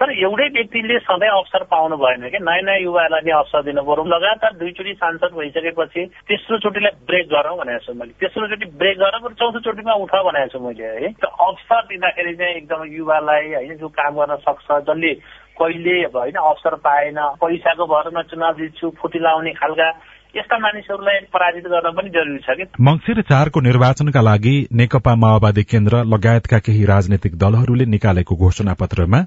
तर 0.00 0.10
एउटै 0.10 0.46
व्यक्तिले 0.48 0.98
सधैँ 0.98 1.28
अवसर 1.30 1.62
पाउनु 1.70 1.96
भएन 1.96 2.22
कि? 2.28 2.38
नयाँ 2.38 2.62
नयाँ 2.66 2.80
युवाहरूलाई 2.80 3.22
नै 3.22 3.32
अवसर 3.32 3.62
दिनु 3.62 3.82
पर्यो 3.82 4.04
लगातार 4.04 4.52
दुईचोटि 4.58 4.92
सांसद 4.98 5.32
भइसकेपछि 5.38 6.02
तेस्रो 6.28 6.58
चोटिलाई 6.58 6.92
ब्रेक 7.06 7.26
गरौँ 7.28 7.56
भनेको 7.58 7.84
छु 7.86 7.92
मैले। 7.94 8.12
तेस्रो 8.18 8.46
चोटि 8.48 8.66
ब्रेक 8.82 8.96
गरेर 8.98 9.34
चौथो 9.38 9.60
चोटिमा 9.60 9.94
उठ 10.02 10.14
भनेको 10.26 10.52
छु 10.52 10.58
मैले 10.58 10.84
है। 10.84 11.12
त्यो 11.12 11.28
अवसर 11.46 11.82
दिँदाखेरि 11.92 12.34
चाहिँ 12.34 12.54
एकदम 12.54 12.80
युवालाई 12.92 13.54
होइन 13.54 13.76
जो 13.78 13.88
काम 13.88 14.12
गर्न 14.14 14.36
सक्छ 14.42 14.66
जसले 14.90 15.12
कहिले 15.60 15.96
होइन 16.10 16.36
अवसर 16.50 16.74
पाएन 16.82 17.18
पैसाको 17.42 17.86
भरमा 17.86 18.22
चुनाव 18.22 18.52
जित्छु 18.58 18.90
फुटी 18.98 19.18
लाउने 19.18 19.52
खालका 19.52 19.88
यस्ता 20.36 20.58
मानिसहरूलाई 20.58 21.18
पराजित 21.28 21.64
गर्न 21.68 21.92
पनि 21.92 22.10
जरुरी 22.10 22.38
छ 22.38 22.56
कि? 22.56 22.64
मंगिर 22.80 23.20
चारको 23.22 23.60
निर्वाचनका 23.60 24.20
लागि 24.20 24.54
नेकपा 24.72 25.14
माओवादी 25.14 25.62
केन्द्र 25.62 26.02
लगायतका 26.08 26.58
केही 26.58 26.84
राजनैतिक 26.84 27.36
दलहरूले 27.36 27.84
निकालेको 27.84 28.36
घोषणा 28.36 28.74
पत्रमा 28.80 29.20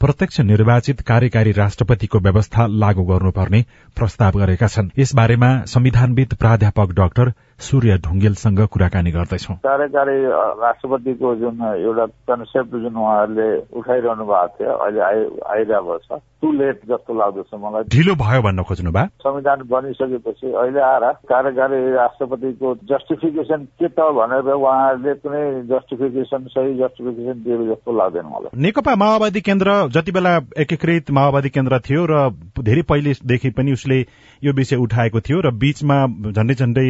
प्रत्यक्ष 0.00 0.40
निर्वाचित 0.40 1.00
कार्यकारी 1.00 1.52
राष्ट्रपतिको 1.52 2.18
व्यवस्था 2.18 2.66
लागू 2.76 3.02
गर्नुपर्ने 3.04 3.60
प्रस्ताव 3.96 4.38
गरेका 4.38 4.66
छन्। 4.66 4.88
यसबारेमा 4.98 5.50
संविधानविद 5.66 6.34
प्राध्यापक 6.34 6.92
डाक्टर 6.92 7.32
सूर्य 7.60 7.96
ढुङ्गेलसँग 8.04 8.60
कुराकानी 8.66 9.10
गर्दैछौ। 9.10 9.54
कार्यकारी 9.62 10.16
राष्ट्रपतिको 10.64 11.34
जुन 11.40 11.62
एउटा 11.62 12.06
कन्सेप्ट 12.28 12.72
जुन 12.82 12.96
उहाँहरूले 12.96 13.48
उठाइरहनु 13.78 14.24
भएको 14.24 14.48
थियो 14.58 14.72
अहिले 14.74 15.00
आइरहेको 15.00 15.98
छ 15.98 16.18
टु 16.42 16.52
लेट 16.52 16.80
जस्तो 16.88 17.14
लाग्दछ 17.14 17.54
मलाई। 17.54 17.82
ढिलो 17.88 18.14
भयो 18.20 18.40
भन्न 18.42 18.62
खोज्नु 18.68 18.90
भयो 18.92 19.06
संविधान 19.24 19.58
बनिसकेपछि 19.70 20.46
अहिले 20.52 20.80
आएर 20.82 21.04
कार्यकारी 21.30 21.78
राष्ट्रपतिको 21.94 22.74
जस्टिफिकेसन 22.90 23.64
के 23.80 23.88
त 23.88 23.98
भनेर 24.18 24.50
उहाँहरूले 24.52 25.14
कुनै 25.24 25.44
जस्टिफिकेसन 25.70 26.46
सही 26.52 26.74
जस्टिफिकेसन 26.82 27.38
दिएको 27.44 27.64
जस्तो 27.70 27.96
लाग्दैन 27.96 28.26
मलाई। 28.34 28.60
नेकपा 28.60 28.94
माओवादी 28.94 29.40
केन्द्र 29.40 29.78
जति 29.94 30.12
बेला 30.12 30.34
एकीकृत 30.58 31.10
माओवादी 31.16 31.48
केन्द्र 31.56 31.78
थियो 31.86 32.04
र 32.10 32.14
धेरै 32.60 32.82
पहिलेदेखि 32.90 33.50
पनि 33.56 33.72
उसले 33.72 33.98
यो 34.44 34.52
विषय 34.52 34.76
उठाएको 34.84 35.20
थियो 35.24 35.40
र 35.40 35.50
बीचमा 35.64 35.96
झण्डै 36.34 36.54
झण्डै 36.54 36.86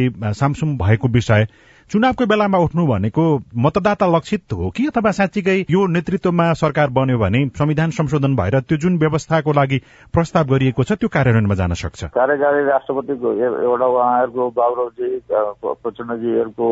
सामसुम 0.55 0.77
भएको 0.77 1.07
विषय 1.07 1.47
चुनावको 1.91 2.25
बेलामा 2.25 2.57
उठ्नु 2.57 2.85
भनेको 2.87 3.23
मतदाता 3.61 4.05
लक्षित 4.09 4.53
हो 4.53 4.69
कि 4.73 4.85
अथवा 4.89 5.11
साँच्चीकै 5.11 5.57
यो 5.69 5.85
नेतृत्वमा 5.87 6.45
सरकार 6.57 6.89
बन्यो 6.89 7.17
भने 7.17 7.41
संविधान 7.53 7.89
संशोधन 7.97 8.35
भएर 8.35 8.59
त्यो 8.65 8.77
जुन 8.81 8.97
व्यवस्थाको 8.97 9.51
लागि 9.53 9.77
प्रस्ताव 10.09 10.45
गरिएको 10.49 10.83
छ 10.83 10.97
त्यो 10.97 11.09
कार्यान्वयनमा 11.13 11.55
जान 11.55 11.73
सक्छ? 11.77 12.03
कार्यकारी 12.17 12.63
राष्ट्रपतिको 12.65 13.33
एउटा 13.37 13.85
उहाँहरूको 13.85 14.49
बाबुरावजी 14.57 15.09
प्रचण्डजीहरूको 15.29 16.67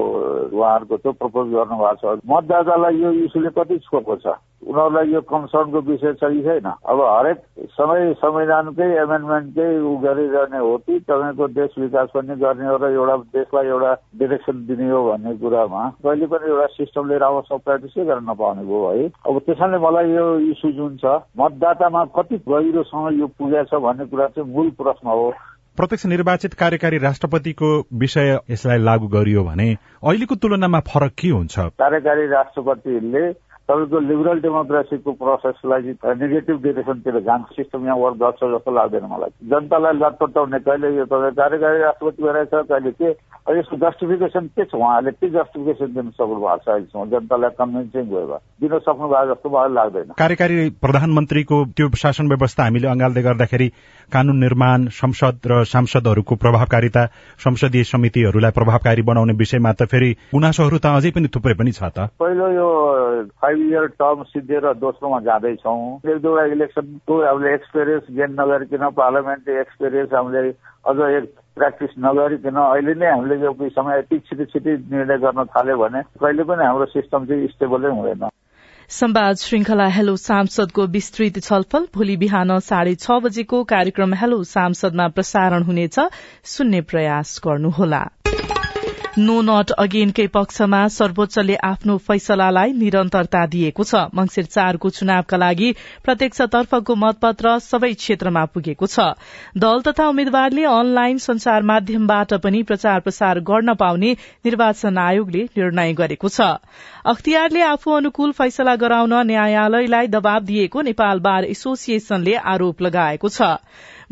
उहाँहरूको 0.50 0.98
त्यो 0.98 1.12
प्रपोज 1.22 1.54
गर्नु 1.54 1.78
भएको 1.78 2.16
छ। 2.16 2.26
मतदातालाई 2.34 2.98
यो 2.98 3.12
इस्युले 3.30 3.54
कति 3.54 3.78
छोएको 3.86 4.16
छ? 4.18 4.34
उनीहरूलाई 4.66 5.14
यो 5.14 5.22
कन्सर्नको 5.30 5.80
विषय 5.92 6.14
छ 6.18 6.34
छैन? 6.42 6.68
अब 6.90 6.98
हरेक 7.06 7.38
समय 7.78 8.14
संविधानकै 8.18 8.90
एमेन्डमेन्टकै 9.06 9.70
ऊ 9.78 9.94
गरिरहने 10.02 10.58
हो 10.58 10.78
कि 10.90 11.00
तपाईँको 11.06 11.48
देश 11.54 11.72
विकास 11.80 12.10
पनि 12.18 12.36
गर्ने 12.42 12.66
हो 12.66 12.78
र 12.82 12.92
एउटा 12.98 13.18
देशलाई 13.38 13.68
एउटा 13.68 13.94
डिरेक्सन 14.18 14.66
दिने 14.68 14.90
हो 14.90 15.03
भन्ने 15.04 15.36
कुरामा 15.38 15.84
कहिले 16.04 16.26
पनि 16.34 16.50
एउटा 16.50 16.66
सिस्टम 16.74 17.10
लिएर 17.10 17.24
अब 17.24 17.44
प्र्याक्टिसै 17.52 18.06
गर्न 18.06 18.30
नपाउने 18.30 18.64
भयो 18.64 18.90
है। 18.90 19.08
अब 19.30 19.40
त्यसैले 19.46 19.78
मलाई 19.86 20.12
यो 20.12 20.28
इस्यु 20.52 20.72
जुन 20.72 20.98
छ 20.98 21.16
मतदातामा 21.40 22.04
कति 22.18 22.38
गहिरोसँग 22.50 23.20
यो 23.20 23.28
पुगेछ 23.40 23.74
भन्ने 23.88 24.06
कुरा 24.06 24.28
चाहिँ 24.28 24.50
मूल 24.54 24.70
प्रश्न 24.82 25.08
हो। 25.08 25.32
प्रत्यक्ष 25.78 26.06
निर्वाचित 26.06 26.54
कार्यकारी 26.54 26.98
राष्ट्रपतिको 26.98 27.70
विषय 28.02 28.38
यसलाई 28.52 28.78
लागू 28.80 29.08
गरियो 29.08 29.44
भने 29.44 29.70
अहिलेको 29.74 30.36
तुलनामा 30.36 30.80
फरक 30.90 31.14
के 31.22 31.30
हुन्छ? 31.30 31.60
कार्यकारी 31.82 32.28
राष्ट्रपतिले 32.30 33.24
तपाईँको 33.70 34.00
लिबरल 34.10 34.40
डेमोक्रेसीको 34.44 35.12
प्रोसेसलाई 35.24 35.82
नेगेटिभ 36.22 36.58
डिरेक्सनतिर 36.64 37.20
जान्छ 37.28 37.48
सिस्टम 37.56 37.86
यहाँ 37.86 37.98
वर्क 38.04 38.18
गर्छ 38.24 38.42
जस्तो 38.54 38.72
लाग्दैन 38.76 39.06
मलाई। 39.08 39.32
जनतालाई 39.52 39.94
लटपटाउने 40.04 40.60
कहिले 40.68 40.88
यो 40.98 41.06
तपाईँ 41.08 41.36
कार्यकारी 41.40 41.80
राष्ट्रपति 41.84 42.24
भइरहेछ 42.24 42.54
कहिले 42.72 42.92
के? 42.92 43.10
यसको 43.44 43.76
जस्टिफिकेसन 43.76 44.46
के 44.56 44.64
छ 44.66 44.76
उहाँले? 44.76 45.12
के 45.12 45.28
जस्टिफिकेसन 45.30 45.94
दिन 45.96 46.10
सक्नु 46.16 46.36
भएको 46.44 46.58
छ 46.64 46.68
अहिलेसम्म? 46.68 47.06
जनतालाई 47.12 47.52
कन्भिन्सिङ 47.60 48.04
भयो 48.12 48.38
दिन 48.64 48.80
सक्नु 48.84 49.08
भएको 49.08 49.34
जस्तो 49.34 49.50
मलाई 49.56 49.74
लाग्दैन। 49.80 50.08
कार्यकारी 50.20 50.56
प्रधानमन्त्रीको 50.84 51.56
त्यो 51.78 51.88
शासन 52.04 52.28
व्यवस्था 52.28 52.64
हामीले 52.64 52.88
अँगाल्दै 52.88 53.24
गर्दाखेरि 53.24 53.68
कानून 54.12 54.38
निर्माण 54.44 54.80
संसद 54.92 55.40
र 55.48 55.64
सांसदहरूको 55.72 56.36
प्रभावकारिता 56.36 57.04
संसदीय 57.44 57.84
समितिहरूलाई 57.84 58.52
प्रभावकारी 58.60 59.02
बनाउने 59.08 59.34
विषयमा 59.40 59.72
त 59.72 59.88
फेरि 59.92 60.12
गुनासोहरू 60.36 60.78
त 60.84 60.86
अझै 61.00 61.12
पनि 61.16 61.28
थुप्रै 61.36 61.56
पनि 61.60 61.72
छ 61.72 61.84
त। 61.96 62.12
पहिलो 62.20 62.48
यो 62.60 62.68
फाइभ 63.54 63.72
इयर 63.72 63.86
टर्म 64.02 64.24
सिद्धिएर 64.24 64.74
दोस्रोमा 64.82 65.20
जाँदैछौँ 65.20 65.78
एक 66.10 66.18
दुईवटा 66.22 66.46
इलेक्सनको 66.54 67.16
हामीले 67.22 67.54
एक्सपिरियन्स 67.54 68.04
गेन 68.18 68.32
नगरिकन 68.42 68.90
पार्लियामेन्ट 68.98 69.50
एक्सपिरियन्स 69.62 70.14
हामीले 70.14 70.50
अझ 70.90 70.98
एक 71.18 71.26
प्र्याक्टिस 71.58 71.90
नगरिकन 72.06 72.58
अहिले 72.58 72.94
नै 72.94 73.12
हामीले 73.12 73.36
यो 73.46 73.54
समय 73.70 74.00
यति 74.00 74.20
छिटो 74.20 74.46
छिटो 74.46 74.78
निर्णय 74.94 75.18
गर्न 75.26 75.44
थाल्यो 75.54 75.78
भने 75.78 76.02
कहिले 76.24 76.44
पनि 76.44 76.66
हाम्रो 76.66 76.86
सिस्टम 76.96 77.26
चाहिँ 77.26 77.48
स्टेबलै 77.48 77.90
हुँदैन। 77.90 78.30
संवाद 78.90 79.36
श्रृंखला 79.36 79.88
हेलो 79.98 80.16
सांसदको 80.16 80.86
विस्तृत 80.96 81.40
छलफल 81.44 81.88
भोलि 81.96 82.18
बिहान 82.18 82.60
साढे 82.60 82.96
छ 82.96 83.22
बजेको 83.24 83.64
कार्यक्रम 83.74 84.14
हेलो 84.14 84.44
सांसदमा 84.50 85.08
प्रसारण 85.08 85.64
हुनेछ। 85.64 86.00
सुन्ने 86.56 86.82
प्रयास 86.82 87.40
गर्नुहोला। 87.46 88.04
नो 89.18 89.34
नट 89.42 89.72
अगेनकै 89.78 90.24
पक्षमा 90.28 90.78
सर्वोच्चले 90.90 91.56
आफ्नो 91.64 91.98
फैसलालाई 91.98 92.72
निरन्तरता 92.74 93.42
दिएको 93.46 93.84
छ। 93.84 94.00
मंगिर 94.12 94.46
चारको 94.46 94.90
चुनावका 94.90 95.38
लागि 95.38 95.70
प्रत्यक्षतर्फको 96.04 96.96
मतपत्र 96.96 97.52
सबै 97.60 97.92
क्षेत्रमा 97.94 98.46
पुगेको 98.50 98.88
छ। 98.88 99.06
दल 99.58 99.86
तथा 99.86 100.08
उम्मेद्वारले 100.10 100.64
अनलाइन 100.66 101.18
संचार 101.20 101.62
माध्यमबाट 101.64 102.34
पनि 102.42 102.64
प्रचार 102.64 103.00
प्रसार 103.00 103.40
गर्न 103.46 103.74
पाउने 103.76 104.12
निर्वाचन 104.46 104.98
आयोगले 104.98 105.44
निर्णय 105.54 105.94
गरेको 105.94 106.30
छ। 106.30 106.50
अख्तियारले 107.06 107.62
आफू 107.70 107.92
अनुकूल 107.94 108.32
फैसला 108.34 108.76
गराउन 108.82 109.14
न्यायालयलाई 109.28 110.08
दबाव 110.10 110.40
दिएको 110.44 110.82
नेपाल 110.90 111.20
बार 111.22 111.44
एसोसिएशनले 111.54 112.36
आरोप 112.50 112.82
लगाएको 112.82 113.30
छ। 113.30 113.54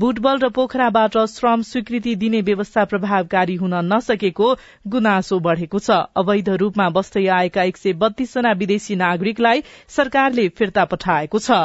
भुटबल 0.01 0.39
र 0.39 0.47
पोखराबाट 0.49 1.17
श्रम 1.29 1.61
स्वीकृति 1.61 2.13
दिने 2.15 2.41
व्यवस्था 2.41 2.83
प्रभावकारी 2.85 3.55
हुन 3.55 3.73
नसकेको 3.85 4.47
गुनासो 4.87 5.39
बढ़ेको 5.39 5.79
छ। 5.79 5.97
अवैध 6.17 6.49
रूपमा 6.61 6.87
बस्दै 6.89 7.25
आएका 7.29 7.63
एक 7.63 7.77
सय 7.77 7.93
बत्तीस 8.01 8.33
जना 8.33 8.51
विदेशी 8.57 8.95
नागरिकलाई 8.95 9.63
सरकारले 9.89 10.47
फिर्ता 10.57 10.85
पठाएको 10.87 11.39
छ। 11.39 11.59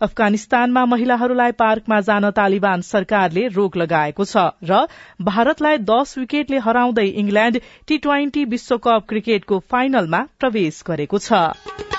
अफगानिस्तानमा 0.00 0.84
महिलाहरूलाई 0.86 1.52
पार्कमा 1.60 2.00
जान 2.08 2.30
तालिबान 2.32 2.88
सरकारले 2.88 3.46
रोक 3.52 3.76
लगाएको 3.76 4.24
छ 4.26 4.48
र 4.64 4.82
भारतलाई 5.22 5.84
दश 5.86 6.18
विकेटले 6.18 6.64
हराउँदै 6.64 7.06
इंग्ल्याण्ड 7.06 7.60
टी 7.88 7.98
ट्वेन्टी 8.00 8.44
विश्वकप 8.56 9.06
क्रिकेटको 9.08 9.64
फाइनलमा 9.68 10.26
प्रवेश 10.40 10.82
गरेको 10.86 11.18
छ। 11.20 11.91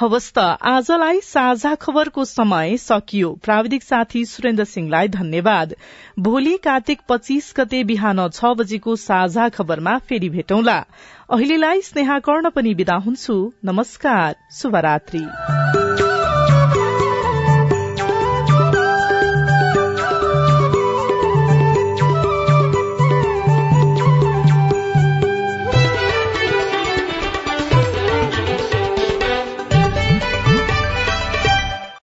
हवस् 0.00 0.38
आजलाई 0.38 1.20
साझा 1.20 1.74
खबरको 1.74 2.24
समय 2.24 2.76
सकियो। 2.76 3.30
प्राविधिक 3.44 3.82
साथी 3.82 4.24
सुरेन्द्र 4.24 4.64
सिंहलाई 4.64 5.08
धन्यवाद। 5.08 5.74
भोलि 6.18 6.56
कार्तिक 6.56 7.00
पच्चीस 7.08 7.54
गते 7.56 7.84
बिहान 7.84 8.28
छ 8.28 8.44
बजेको 8.44 8.96
साझा 8.96 9.48
खबरमा 9.48 9.98
फेरि 9.98 10.28
भेटौंला। 10.28 10.78
अहिलेलाई 11.30 11.80
स्नेहा 11.80 12.18
कर्ण 12.18 12.50
पनि 12.50 12.74
विदा 12.74 12.96
हुन्छु। 12.96 13.52
नमस्कार। 13.64 14.36
शुभरात्री। 14.52 15.26